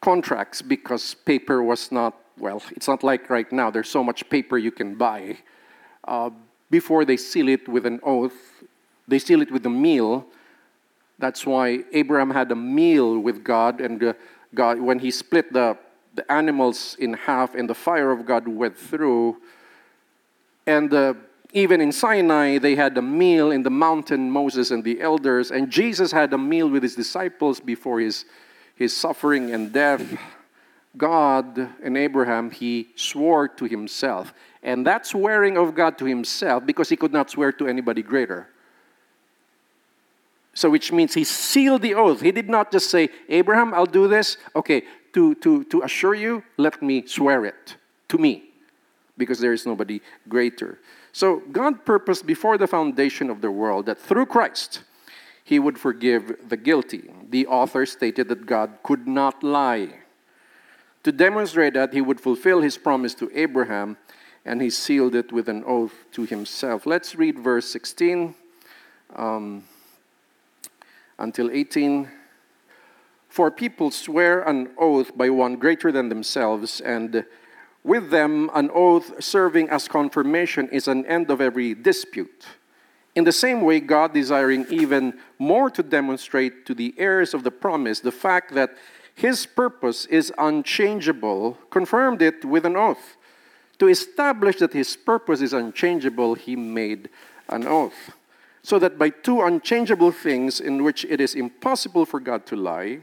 [0.00, 4.56] contracts because paper was not, well, it's not like right now, there's so much paper
[4.56, 5.38] you can buy.
[6.06, 6.30] Uh,
[6.70, 8.62] before they seal it with an oath,
[9.08, 10.24] they seal it with a meal.
[11.18, 14.12] That's why Abraham had a meal with God, and uh,
[14.54, 15.76] God, when he split the,
[16.14, 19.38] the animals in half, and the fire of God went through.
[20.70, 21.14] And uh,
[21.52, 25.68] even in Sinai, they had a meal in the mountain, Moses and the elders, and
[25.68, 28.24] Jesus had a meal with his disciples before his,
[28.76, 30.02] his suffering and death.
[30.96, 34.32] God and Abraham, he swore to himself.
[34.62, 38.48] And that swearing of God to himself, because he could not swear to anybody greater.
[40.54, 42.20] So, which means he sealed the oath.
[42.20, 44.36] He did not just say, Abraham, I'll do this.
[44.54, 44.82] Okay,
[45.14, 47.76] to, to, to assure you, let me swear it
[48.08, 48.49] to me,
[49.20, 50.80] because there is nobody greater.
[51.12, 54.82] So, God purposed before the foundation of the world that through Christ,
[55.44, 57.10] he would forgive the guilty.
[57.28, 60.00] The author stated that God could not lie.
[61.04, 63.96] To demonstrate that, he would fulfill his promise to Abraham
[64.44, 66.86] and he sealed it with an oath to himself.
[66.86, 68.34] Let's read verse 16
[69.16, 69.64] um,
[71.18, 72.08] until 18.
[73.28, 77.24] For people swear an oath by one greater than themselves, and
[77.82, 82.46] with them an oath serving as confirmation is an end of every dispute.
[83.14, 87.50] In the same way, God, desiring even more to demonstrate to the heirs of the
[87.50, 88.76] promise the fact that
[89.14, 93.16] his purpose is unchangeable, confirmed it with an oath
[93.80, 97.08] to establish that his purpose is unchangeable, he made
[97.48, 98.12] an oath.
[98.62, 103.00] So that by two unchangeable things in which it is impossible for God to lie,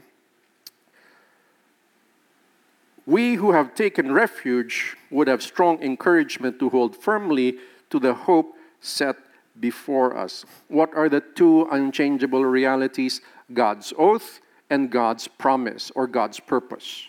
[3.08, 7.56] we who have taken refuge would have strong encouragement to hold firmly
[7.88, 9.16] to the hope set
[9.60, 10.44] before us.
[10.68, 13.22] What are the two unchangeable realities?
[13.54, 17.06] God's oath and God's promise or God's purpose.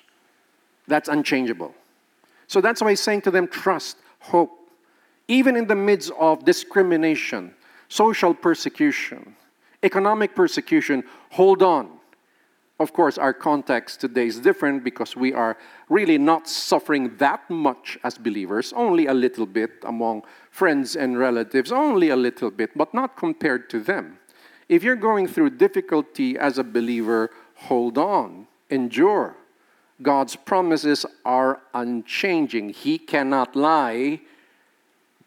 [0.87, 1.75] That's unchangeable.
[2.47, 4.57] So that's why he's saying to them, trust, hope.
[5.27, 7.53] Even in the midst of discrimination,
[7.89, 9.35] social persecution,
[9.83, 11.98] economic persecution, hold on.
[12.79, 15.57] Of course, our context today is different because we are
[15.89, 21.73] really not suffering that much as believers, only a little bit among friends and relatives,
[21.73, 24.17] only a little bit, but not compared to them.
[24.69, 29.35] If you're going through difficulty as a believer, hold on, endure.
[30.01, 32.69] God's promises are unchanging.
[32.69, 34.21] He cannot lie.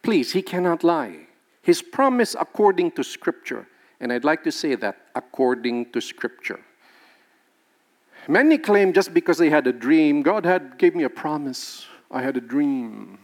[0.03, 1.27] Please, He cannot lie.
[1.61, 3.69] His promise according to Scripture,
[4.01, 6.61] and I'd like to say that according to Scripture.
[8.29, 11.87] Many claim just because they had a dream, God had gave me a promise.
[12.11, 13.19] I had a dream.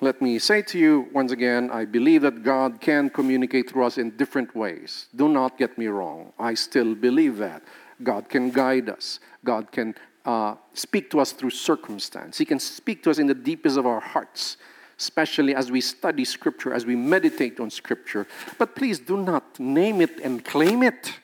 [0.00, 3.98] Let me say to you once again, I believe that God can communicate through us
[3.98, 5.06] in different ways.
[5.16, 6.32] Do not get me wrong.
[6.38, 7.62] I still believe that.
[8.02, 9.20] God can guide us.
[9.44, 12.38] God can uh, speak to us through circumstance.
[12.38, 14.58] He can speak to us in the deepest of our hearts,
[14.98, 18.26] especially as we study Scripture, as we meditate on Scripture.
[18.58, 21.14] But please do not name it and claim it.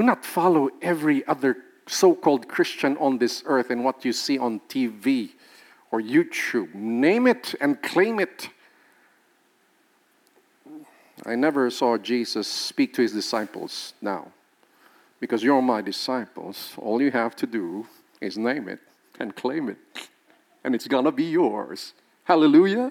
[0.00, 4.38] Do not follow every other so called Christian on this earth and what you see
[4.38, 5.32] on TV
[5.90, 6.74] or YouTube.
[6.74, 8.48] Name it and claim it.
[11.26, 14.28] I never saw Jesus speak to his disciples now.
[15.20, 17.86] Because you're my disciples, all you have to do
[18.22, 18.80] is name it
[19.18, 20.08] and claim it,
[20.64, 21.92] and it's gonna be yours.
[22.24, 22.90] Hallelujah.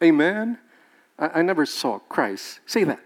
[0.00, 0.56] Amen.
[1.18, 3.02] I, I never saw Christ say that.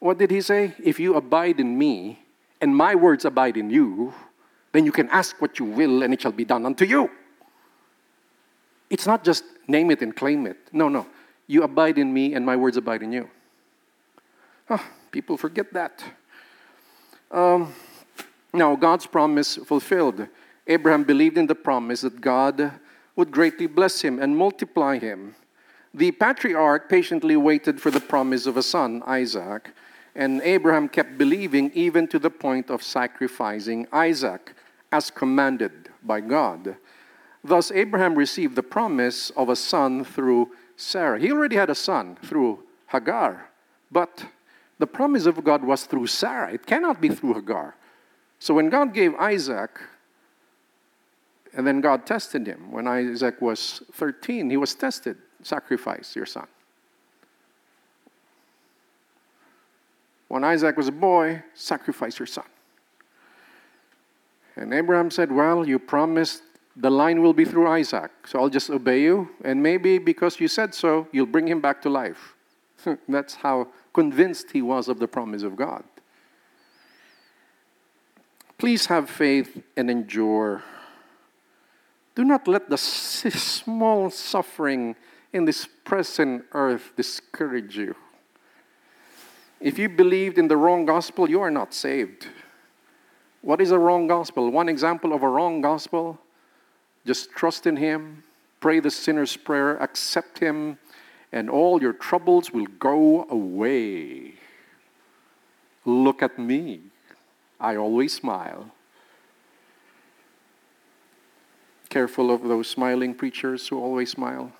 [0.00, 0.74] What did he say?
[0.82, 2.24] If you abide in me
[2.60, 4.12] and my words abide in you,
[4.72, 7.10] then you can ask what you will and it shall be done unto you.
[8.88, 10.56] It's not just name it and claim it.
[10.72, 11.06] No, no.
[11.46, 13.28] You abide in me, and my words abide in you.
[14.68, 16.02] Oh, people forget that.
[17.30, 17.72] Um,
[18.52, 20.28] now, God's promise fulfilled.
[20.66, 22.72] Abraham believed in the promise that God
[23.16, 25.34] would greatly bless him and multiply him.
[25.92, 29.70] The patriarch patiently waited for the promise of a son, Isaac,
[30.14, 34.54] and Abraham kept believing even to the point of sacrificing Isaac
[34.92, 36.76] as commanded by God.
[37.42, 41.18] Thus, Abraham received the promise of a son through Sarah.
[41.18, 43.48] He already had a son through Hagar,
[43.90, 44.26] but
[44.78, 46.52] the promise of God was through Sarah.
[46.52, 47.76] It cannot be through Hagar.
[48.38, 49.78] So when God gave Isaac,
[51.54, 52.70] and then God tested him.
[52.70, 55.16] When Isaac was 13, he was tested.
[55.42, 56.46] Sacrifice your son.
[60.30, 62.44] When Isaac was a boy, sacrifice your son.
[64.54, 66.44] And Abraham said, Well, you promised
[66.76, 69.30] the line will be through Isaac, so I'll just obey you.
[69.44, 72.36] And maybe because you said so, you'll bring him back to life.
[73.08, 75.82] That's how convinced he was of the promise of God.
[78.56, 80.62] Please have faith and endure.
[82.14, 84.94] Do not let the small suffering
[85.32, 87.96] in this present earth discourage you.
[89.60, 92.28] If you believed in the wrong gospel, you are not saved.
[93.42, 94.50] What is a wrong gospel?
[94.50, 96.18] One example of a wrong gospel
[97.06, 98.24] just trust in Him,
[98.60, 100.78] pray the sinner's prayer, accept Him,
[101.32, 104.34] and all your troubles will go away.
[105.84, 106.80] Look at me.
[107.58, 108.70] I always smile.
[111.88, 114.52] Careful of those smiling preachers who always smile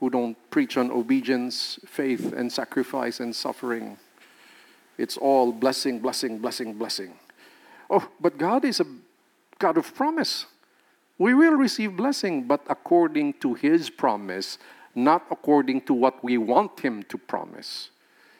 [0.00, 3.96] who don't preach on obedience, faith, and sacrifice and suffering.
[4.98, 7.14] It's all blessing, blessing, blessing, blessing.
[7.88, 8.86] Oh, but God is a
[9.58, 10.46] God of promise.
[11.18, 14.58] We will receive blessing, but according to His promise,
[14.94, 17.90] not according to what we want Him to promise.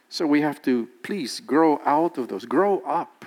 [0.09, 3.25] So we have to please grow out of those, grow up.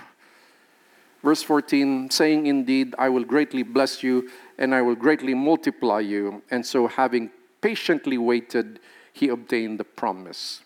[1.22, 6.42] Verse 14, saying, Indeed, I will greatly bless you and I will greatly multiply you.
[6.50, 8.80] And so, having patiently waited,
[9.12, 10.62] he obtained the promise.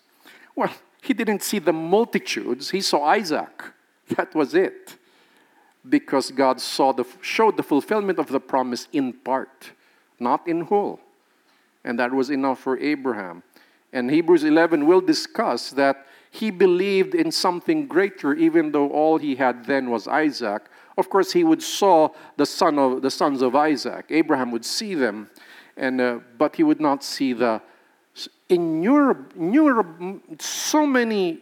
[0.55, 3.63] Well, he didn't see the multitudes, he saw Isaac.
[4.15, 4.97] That was it.
[5.87, 9.71] Because God saw the, showed the fulfillment of the promise in part,
[10.19, 10.99] not in whole.
[11.83, 13.43] And that was enough for Abraham.
[13.93, 19.35] And Hebrews 11 will discuss that he believed in something greater, even though all he
[19.35, 20.63] had then was Isaac.
[20.97, 24.05] Of course, he would saw the son of the sons of Isaac.
[24.09, 25.29] Abraham would see them,
[25.77, 27.61] and, uh, but he would not see the
[28.49, 31.39] innumerable, so many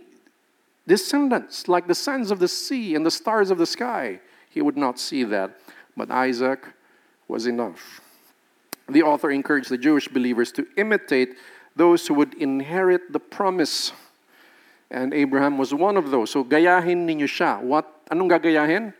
[0.88, 4.20] descendants, like the sands of the sea and the stars of the sky.
[4.50, 5.60] He would not see that,
[5.96, 6.66] but Isaac
[7.28, 8.02] was enough.
[8.90, 11.36] The author encouraged the Jewish believers to imitate
[11.76, 13.94] those who would inherit the promise.
[14.92, 16.32] And Abraham was one of those.
[16.32, 17.62] So gayahin ninyo siya.
[17.62, 18.94] What, anong gagayahin?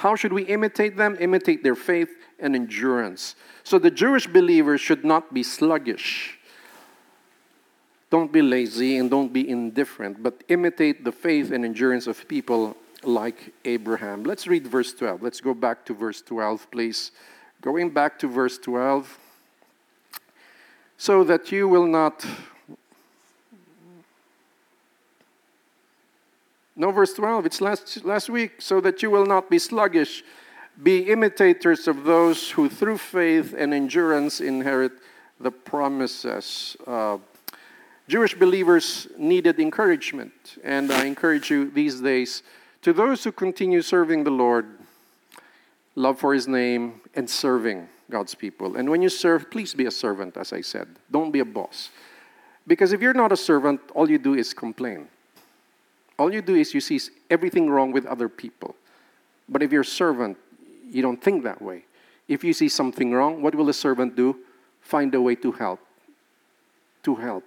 [0.00, 1.18] How should we imitate them?
[1.20, 3.36] Imitate their faith and endurance.
[3.64, 6.38] So the Jewish believers should not be sluggish.
[8.08, 12.78] Don't be lazy and don't be indifferent, but imitate the faith and endurance of people
[13.02, 14.24] like Abraham.
[14.24, 15.22] Let's read verse 12.
[15.22, 17.10] Let's go back to verse 12, please.
[17.60, 19.18] Going back to verse 12.
[20.96, 22.24] So that you will not.
[26.76, 28.60] No, verse 12, it's last, last week.
[28.60, 30.22] So that you will not be sluggish
[30.82, 34.92] be imitators of those who, through faith and endurance, inherit
[35.38, 36.76] the promises.
[36.86, 37.18] Uh,
[38.08, 42.42] Jewish believers needed encouragement, and I encourage you these days
[42.82, 44.66] to those who continue serving the Lord,
[45.94, 48.76] love for His name, and serving God's people.
[48.76, 50.88] And when you serve, please be a servant, as I said.
[51.10, 51.90] Don't be a boss.
[52.66, 55.08] Because if you're not a servant, all you do is complain.
[56.20, 57.00] All you do is you see
[57.30, 58.76] everything wrong with other people.
[59.48, 60.36] But if you're a servant,
[60.84, 61.86] you don't think that way.
[62.28, 64.36] If you see something wrong, what will the servant do?
[64.82, 65.80] Find a way to help.
[67.04, 67.42] To help.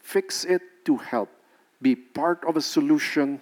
[0.00, 1.30] Fix it to help.
[1.80, 3.40] Be part of a solution,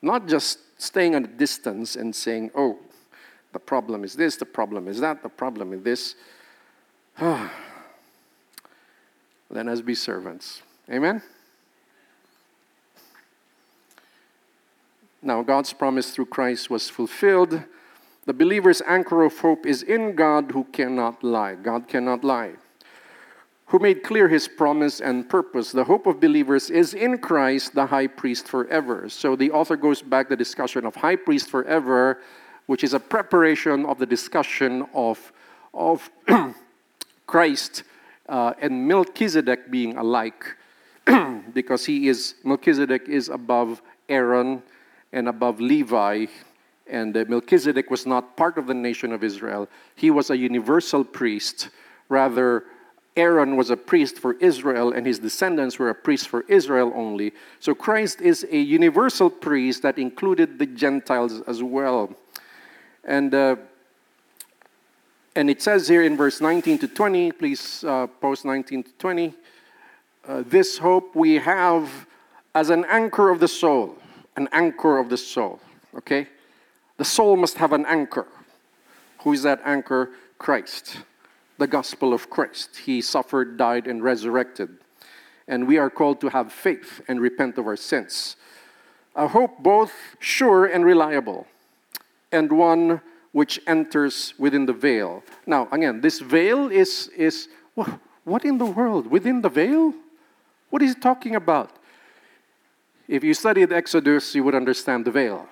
[0.00, 2.78] not just staying at a distance and saying, oh,
[3.52, 6.14] the problem is this, the problem is that, the problem is this.
[7.20, 7.50] Let
[9.68, 10.62] us be servants.
[10.90, 11.20] Amen?
[15.22, 17.62] Now, God's promise through Christ was fulfilled
[18.26, 21.54] the believer's anchor of hope is in God who cannot lie.
[21.54, 22.54] God cannot lie.
[23.66, 25.70] Who made clear his promise and purpose.
[25.70, 29.08] The hope of believers is in Christ, the high priest forever.
[29.08, 32.18] So the author goes back the discussion of high priest forever,
[32.66, 35.32] which is a preparation of the discussion of,
[35.72, 36.10] of
[37.28, 37.84] Christ
[38.28, 40.56] uh, and Melchizedek being alike,
[41.54, 44.62] because he is Melchizedek is above Aaron
[45.16, 46.26] and above Levi,
[46.86, 49.66] and uh, Melchizedek was not part of the nation of Israel.
[49.94, 51.70] He was a universal priest,
[52.10, 52.64] rather
[53.16, 57.32] Aaron was a priest for Israel and his descendants were a priest for Israel only.
[57.60, 62.14] So Christ is a universal priest that included the Gentiles as well.
[63.04, 63.56] And, uh,
[65.34, 69.34] and it says here in verse 19 to 20, please uh, post 19 to 20,
[70.28, 72.06] uh, this hope we have
[72.54, 73.96] as an anchor of the soul,
[74.36, 75.60] an anchor of the soul,
[75.96, 76.28] okay?
[76.96, 78.26] The soul must have an anchor.
[79.20, 80.10] Who is that anchor?
[80.38, 80.98] Christ
[81.58, 82.76] the gospel of Christ.
[82.84, 84.68] He suffered, died, and resurrected.
[85.48, 88.36] And we are called to have faith and repent of our sins.
[89.14, 91.46] A hope both sure and reliable,
[92.32, 93.00] and one
[93.32, 95.22] which enters within the veil.
[95.46, 97.48] Now, again, this veil is, is
[98.24, 99.06] what in the world?
[99.06, 99.94] Within the veil?
[100.70, 101.70] What is he talking about?
[103.08, 105.48] If you studied Exodus, you would understand the veil.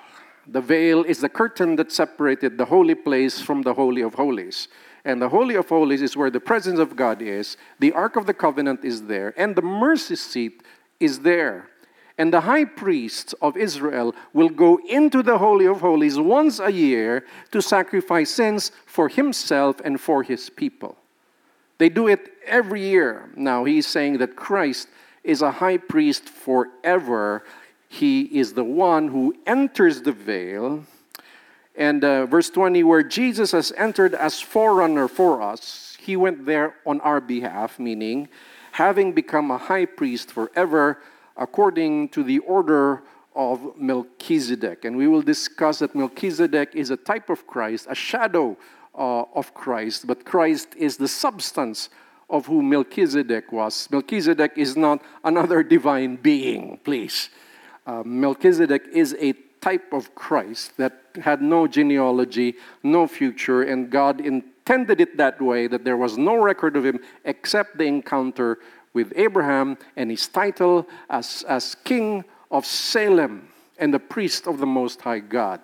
[0.46, 4.68] The veil is the curtain that separated the holy place from the Holy of Holies.
[5.04, 8.26] And the Holy of Holies is where the presence of God is, the Ark of
[8.26, 10.62] the Covenant is there, and the mercy seat
[10.98, 11.68] is there.
[12.18, 16.70] And the high priest of Israel will go into the Holy of Holies once a
[16.70, 20.96] year to sacrifice sins for himself and for his people.
[21.78, 23.30] They do it every year.
[23.36, 24.88] Now, he's saying that Christ
[25.24, 27.44] is a high priest forever.
[27.88, 30.84] He is the one who enters the veil
[31.76, 36.76] and uh, verse 20, where Jesus has entered as forerunner for us, he went there
[36.86, 38.28] on our behalf, meaning
[38.72, 41.00] having become a high priest forever
[41.36, 43.02] according to the order
[43.34, 44.84] of Melchizedek.
[44.84, 48.56] And we will discuss that Melchizedek is a type of Christ, a shadow
[48.96, 51.88] uh, of Christ, but Christ is the substance
[52.28, 53.88] of who Melchizedek was.
[53.90, 57.30] Melchizedek is not another divine being, please.
[57.86, 64.20] Uh, Melchizedek is a type of Christ that had no genealogy, no future, and God
[64.20, 68.58] intended it that way that there was no record of him except the encounter
[68.92, 73.48] with Abraham and his title as, as king of Salem
[73.78, 75.60] and the priest of the Most High God.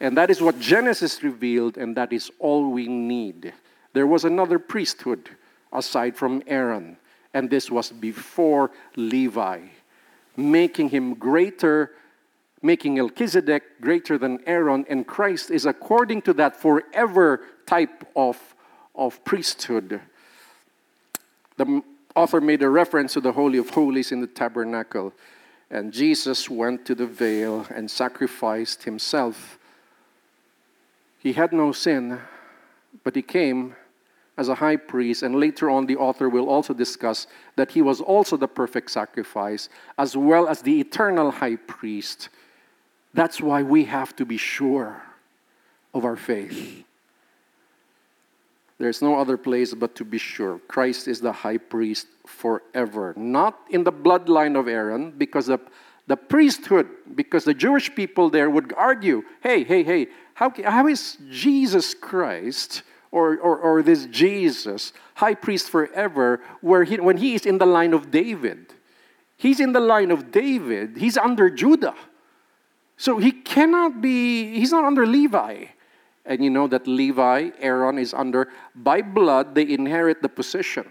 [0.00, 3.52] And that is what Genesis revealed, and that is all we need.
[3.92, 5.30] There was another priesthood
[5.72, 6.96] aside from Aaron,
[7.34, 9.60] and this was before Levi,
[10.36, 11.92] making him greater
[12.62, 18.38] making Melchizedek greater than Aaron, and Christ is according to that forever type of,
[18.94, 20.00] of priesthood.
[21.56, 21.82] The
[22.14, 25.12] author made a reference to the Holy of Holies in the tabernacle,
[25.70, 29.58] and Jesus went to the veil and sacrificed himself.
[31.18, 32.20] He had no sin,
[33.04, 33.76] but he came
[34.38, 37.26] as a high priest, and later on, the author will also discuss
[37.56, 39.68] that he was also the perfect sacrifice,
[39.98, 42.30] as well as the eternal high priest
[43.14, 45.02] that's why we have to be sure
[45.94, 46.84] of our faith.
[48.78, 50.60] There's no other place but to be sure.
[50.68, 53.14] Christ is the high priest forever.
[53.16, 55.58] Not in the bloodline of Aaron, because the,
[56.06, 61.18] the priesthood, because the Jewish people there would argue hey, hey, hey, how, how is
[61.28, 67.46] Jesus Christ or, or, or this Jesus high priest forever where he, when he is
[67.46, 68.74] in the line of David?
[69.36, 71.94] He's in the line of David, he's under Judah.
[72.96, 75.66] So he cannot be, he's not under Levi.
[76.26, 80.90] And you know that Levi, Aaron is under, by blood, they inherit the position.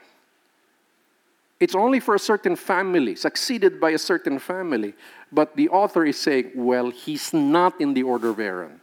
[1.59, 4.93] It's only for a certain family, succeeded by a certain family.
[5.31, 8.79] But the author is saying, well, he's not in the order of Aaron.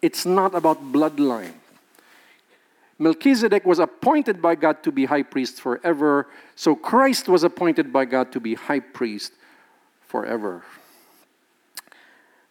[0.00, 1.54] It's not about bloodline.
[3.02, 8.04] Melchizedek was appointed by God to be high priest forever, so Christ was appointed by
[8.04, 9.32] God to be high priest
[10.00, 10.62] forever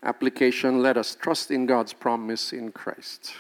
[0.04, 3.34] application let us trust in God's promise in Christ.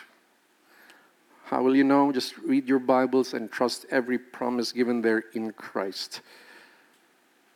[1.46, 2.12] How will you know?
[2.12, 6.22] Just read your Bibles and trust every promise given there in Christ.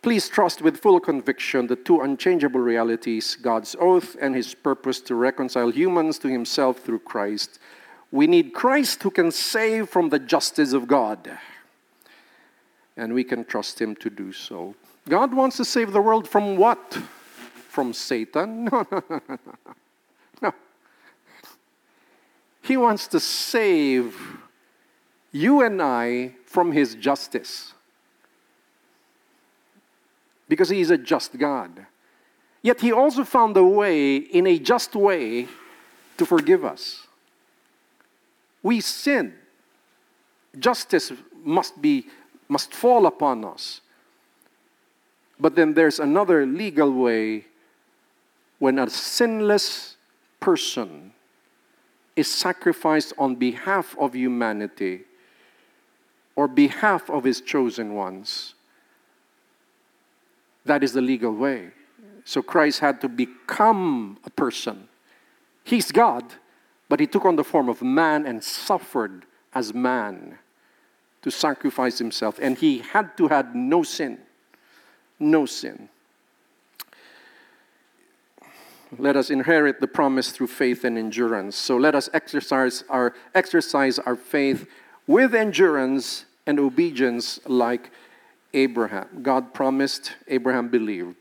[0.01, 5.16] Please trust with full conviction the two unchangeable realities God's oath and His purpose to
[5.16, 7.60] reconcile humans to Himself through Christ.
[8.12, 11.38] We need Christ who can save from the justice of God,
[12.95, 14.76] and we can trust Him to do so.
[15.08, 16.97] God wants to save the world from what?
[17.76, 18.70] from Satan.
[18.72, 19.38] No, no, no, no.
[20.41, 20.53] No.
[22.62, 24.16] He wants to save
[25.32, 27.74] you and I from his justice.
[30.47, 31.86] Because he is a just God.
[32.62, 35.47] Yet he also found a way, in a just way,
[36.18, 37.05] to forgive us.
[38.66, 39.36] We sin,
[40.57, 41.11] Justice
[41.43, 42.07] must be
[42.49, 43.82] must fall upon us.
[45.39, 47.45] But then there's another legal way
[48.57, 49.97] when a sinless
[50.39, 51.13] person
[52.16, 55.03] is sacrificed on behalf of humanity,
[56.36, 58.55] or behalf of his chosen ones.
[60.66, 61.70] That is the legal way.
[62.24, 64.88] So Christ had to become a person.
[65.63, 66.24] He's God,
[66.89, 70.38] but he took on the form of man and suffered as man
[71.21, 72.38] to sacrifice himself.
[72.41, 74.19] And he had to have no sin.
[75.19, 75.89] No sin.
[78.97, 81.55] Let us inherit the promise through faith and endurance.
[81.55, 84.67] So let us exercise our, exercise our faith
[85.07, 87.91] with endurance and obedience like
[88.53, 89.07] Abraham.
[89.21, 91.15] God promised, Abraham believed.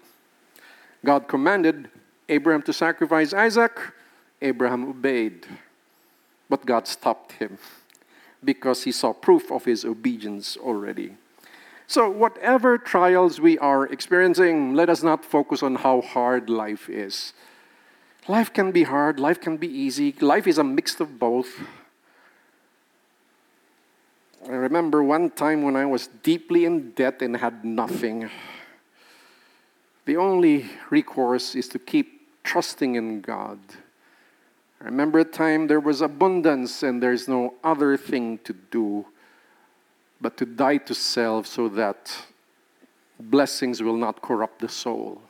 [1.04, 1.88] God commanded
[2.28, 3.78] Abraham to sacrifice Isaac,
[4.45, 5.47] Abraham obeyed.
[6.49, 7.59] But God stopped him
[8.45, 11.16] because he saw proof of his obedience already.
[11.86, 17.32] So, whatever trials we are experiencing, let us not focus on how hard life is.
[18.26, 21.61] Life can be hard, life can be easy, life is a mix of both.
[24.47, 28.30] I remember one time when I was deeply in debt and had nothing.
[30.07, 33.59] The only recourse is to keep trusting in God.
[34.85, 39.07] I remember a time there was abundance and there's no other thing to do
[40.20, 42.26] but to die to self so that
[43.18, 45.22] blessings will not corrupt the soul.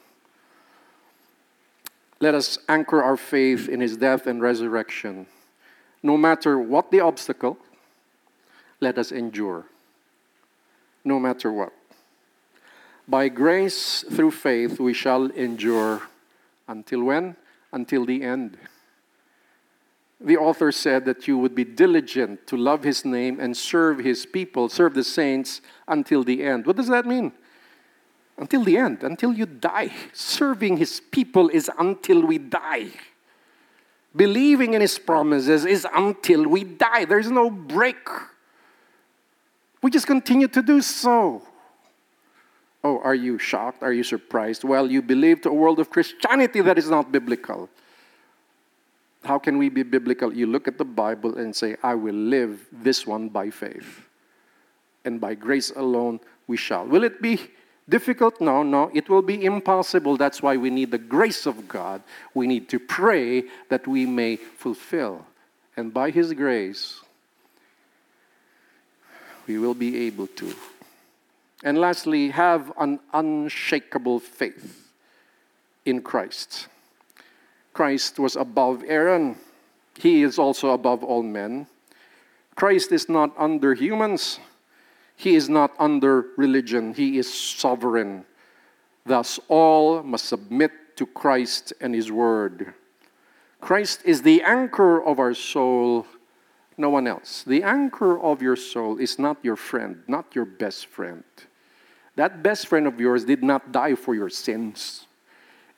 [2.18, 5.26] Let us anchor our faith in his death and resurrection.
[6.02, 7.56] No matter what the obstacle,
[8.80, 9.66] let us endure.
[11.04, 11.72] No matter what.
[13.06, 16.02] By grace through faith, we shall endure
[16.66, 17.36] until when?
[17.72, 18.58] Until the end.
[20.24, 24.24] The author said that you would be diligent to love his name and serve his
[24.24, 26.66] people, serve the saints until the end.
[26.66, 27.30] What does that mean?
[28.38, 29.92] Until the end, until you die.
[30.14, 32.88] Serving his people is until we die.
[34.16, 37.04] Believing in his promises is until we die.
[37.04, 38.08] There's no break.
[39.82, 41.42] We just continue to do so.
[42.82, 43.82] Oh, are you shocked?
[43.82, 44.64] Are you surprised?
[44.64, 47.68] Well, you believe to a world of Christianity that is not biblical.
[49.24, 50.32] How can we be biblical?
[50.32, 54.06] You look at the Bible and say, I will live this one by faith.
[55.04, 56.86] And by grace alone we shall.
[56.86, 57.40] Will it be
[57.88, 58.40] difficult?
[58.40, 58.90] No, no.
[58.94, 60.16] It will be impossible.
[60.16, 62.02] That's why we need the grace of God.
[62.34, 65.26] We need to pray that we may fulfill.
[65.76, 67.00] And by His grace,
[69.46, 70.54] we will be able to.
[71.62, 74.90] And lastly, have an unshakable faith
[75.84, 76.68] in Christ.
[77.74, 79.36] Christ was above Aaron,
[79.98, 81.66] he is also above all men.
[82.54, 84.38] Christ is not under humans,
[85.16, 88.24] he is not under religion, he is sovereign.
[89.04, 92.72] Thus, all must submit to Christ and his word.
[93.60, 96.06] Christ is the anchor of our soul
[96.76, 97.44] no one else.
[97.46, 101.24] The anchor of your soul is not your friend, not your best friend.
[102.16, 105.03] That best friend of yours did not die for your sins.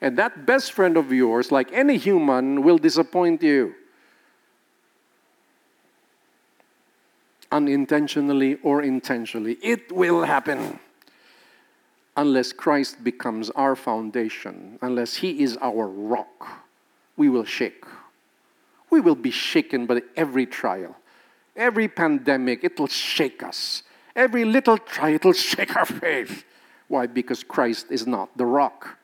[0.01, 3.73] And that best friend of yours, like any human, will disappoint you.
[7.51, 9.57] Unintentionally or intentionally.
[9.61, 10.79] It will happen.
[12.15, 16.65] Unless Christ becomes our foundation, unless He is our rock,
[17.15, 17.85] we will shake
[18.89, 20.95] we will be shaken by every trial.
[21.55, 23.83] Every pandemic, it will shake us.
[24.15, 26.45] Every little trial, it will shake our faith.
[26.87, 27.07] Why?
[27.07, 28.96] Because Christ is not the rock.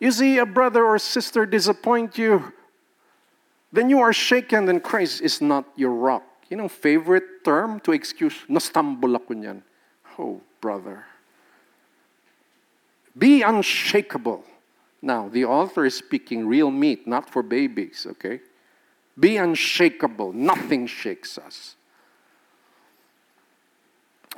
[0.00, 2.52] You see a brother or sister disappoint you,
[3.70, 6.24] then you are shaken, then Christ is not your rock.
[6.48, 9.62] You know, favorite term to excuse, nastumble ako niyan.
[10.18, 11.04] Oh, brother.
[13.16, 14.42] Be unshakable.
[15.02, 18.40] Now, the author is speaking real meat, not for babies, okay?
[19.18, 20.32] Be unshakable.
[20.32, 21.76] Nothing shakes us.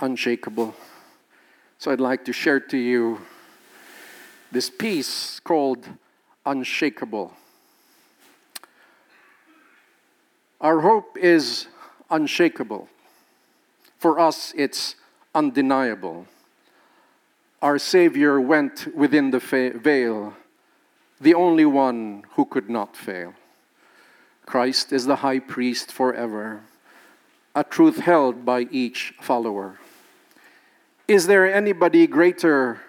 [0.00, 0.74] Unshakable.
[1.78, 3.20] So I'd like to share to you
[4.52, 5.88] this piece called
[6.44, 7.32] Unshakable.
[10.60, 11.66] Our hope is
[12.10, 12.88] unshakable.
[13.98, 14.94] For us, it's
[15.34, 16.26] undeniable.
[17.62, 20.34] Our Savior went within the veil,
[21.20, 23.34] the only one who could not fail.
[24.44, 26.60] Christ is the high priest forever,
[27.54, 29.78] a truth held by each follower.
[31.08, 32.80] Is there anybody greater?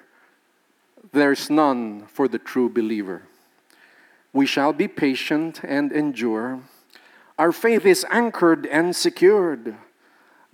[1.13, 3.21] There's none for the true believer.
[4.33, 6.59] We shall be patient and endure.
[7.37, 9.77] Our faith is anchored and secured.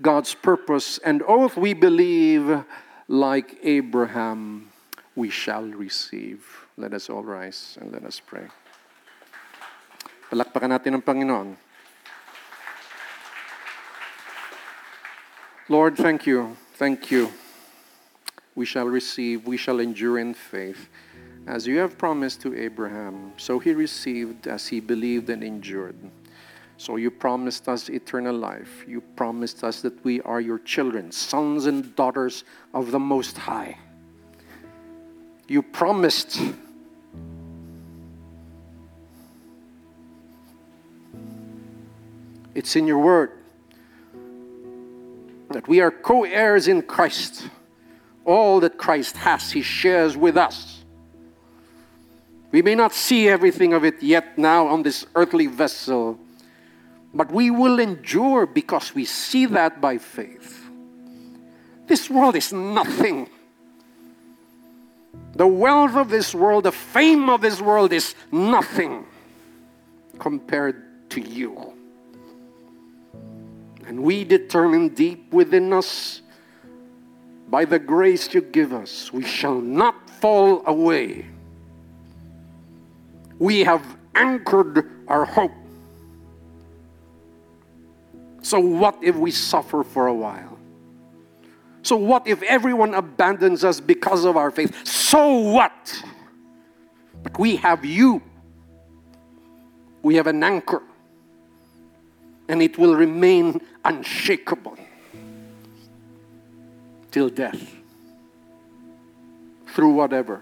[0.01, 2.64] God's purpose and oath we believe,
[3.07, 4.68] like Abraham,
[5.16, 6.68] we shall receive.
[6.76, 8.51] Let us all rise and let us pray.
[10.28, 11.55] Palakpakan natin ang Panginoon.
[15.72, 16.60] Lord, thank you.
[16.76, 17.32] Thank you.
[18.56, 20.89] We shall receive, we shall endure in faith.
[21.47, 25.95] As you have promised to Abraham, so he received as he believed and endured.
[26.78, 28.86] So you promised us eternal life.
[28.88, 33.78] You promised us that we are your children, sons and daughters of the Most High.
[35.47, 36.39] You promised
[42.56, 43.32] it's in your word
[45.50, 47.50] that we are co heirs in Christ.
[48.30, 50.84] All that Christ has, He shares with us.
[52.51, 56.19] We may not see everything of it yet now on this earthly vessel,
[57.11, 60.63] but we will endure because we see that by faith.
[61.88, 63.27] This world is nothing.
[65.34, 69.05] The wealth of this world, the fame of this world is nothing
[70.19, 71.73] compared to you.
[73.88, 76.21] And we determine deep within us,
[77.50, 81.26] by the grace you give us, we shall not fall away.
[83.39, 83.84] We have
[84.16, 85.52] anchored our hope.
[88.41, 90.58] So, what if we suffer for a while?
[91.82, 94.86] So, what if everyone abandons us because of our faith?
[94.86, 96.04] So what?
[97.24, 98.22] But we have you.
[100.02, 100.82] We have an anchor
[102.47, 104.78] and it will remain unshakable
[107.12, 107.76] till death
[109.68, 110.41] through whatever.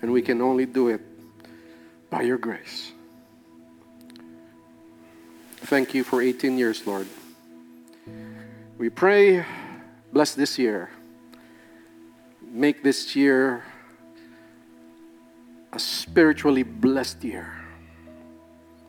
[0.00, 1.00] And we can only do it
[2.10, 2.92] by your grace.
[5.56, 7.06] Thank you for 18 years, Lord.
[8.78, 9.44] We pray,
[10.12, 10.90] bless this year.
[12.42, 13.64] Make this year
[15.72, 17.54] a spiritually blessed year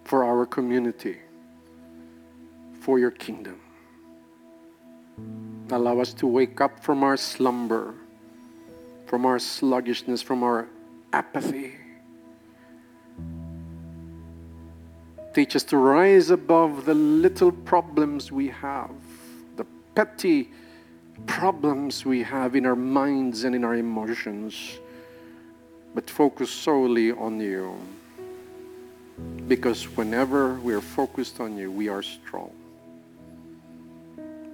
[0.03, 1.17] for our community,
[2.81, 3.62] for your kingdom.
[5.71, 7.95] Allow us to wake up from our slumber,
[9.05, 10.67] from our sluggishness, from our
[11.11, 11.75] apathy.
[15.33, 18.91] Teach us to rise above the little problems we have,
[19.55, 20.51] the petty
[21.25, 24.79] problems we have in our minds and in our emotions,
[25.95, 27.75] but focus solely on you.
[29.47, 32.51] Because whenever we are focused on you, we are strong.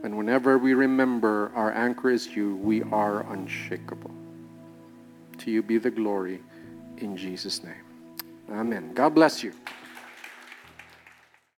[0.03, 4.11] And whenever we remember our anchor is you, we are unshakable.
[5.39, 6.39] To you be the glory
[6.97, 7.73] in Jesus' name.
[8.51, 8.93] Amen.
[8.93, 9.53] God bless you.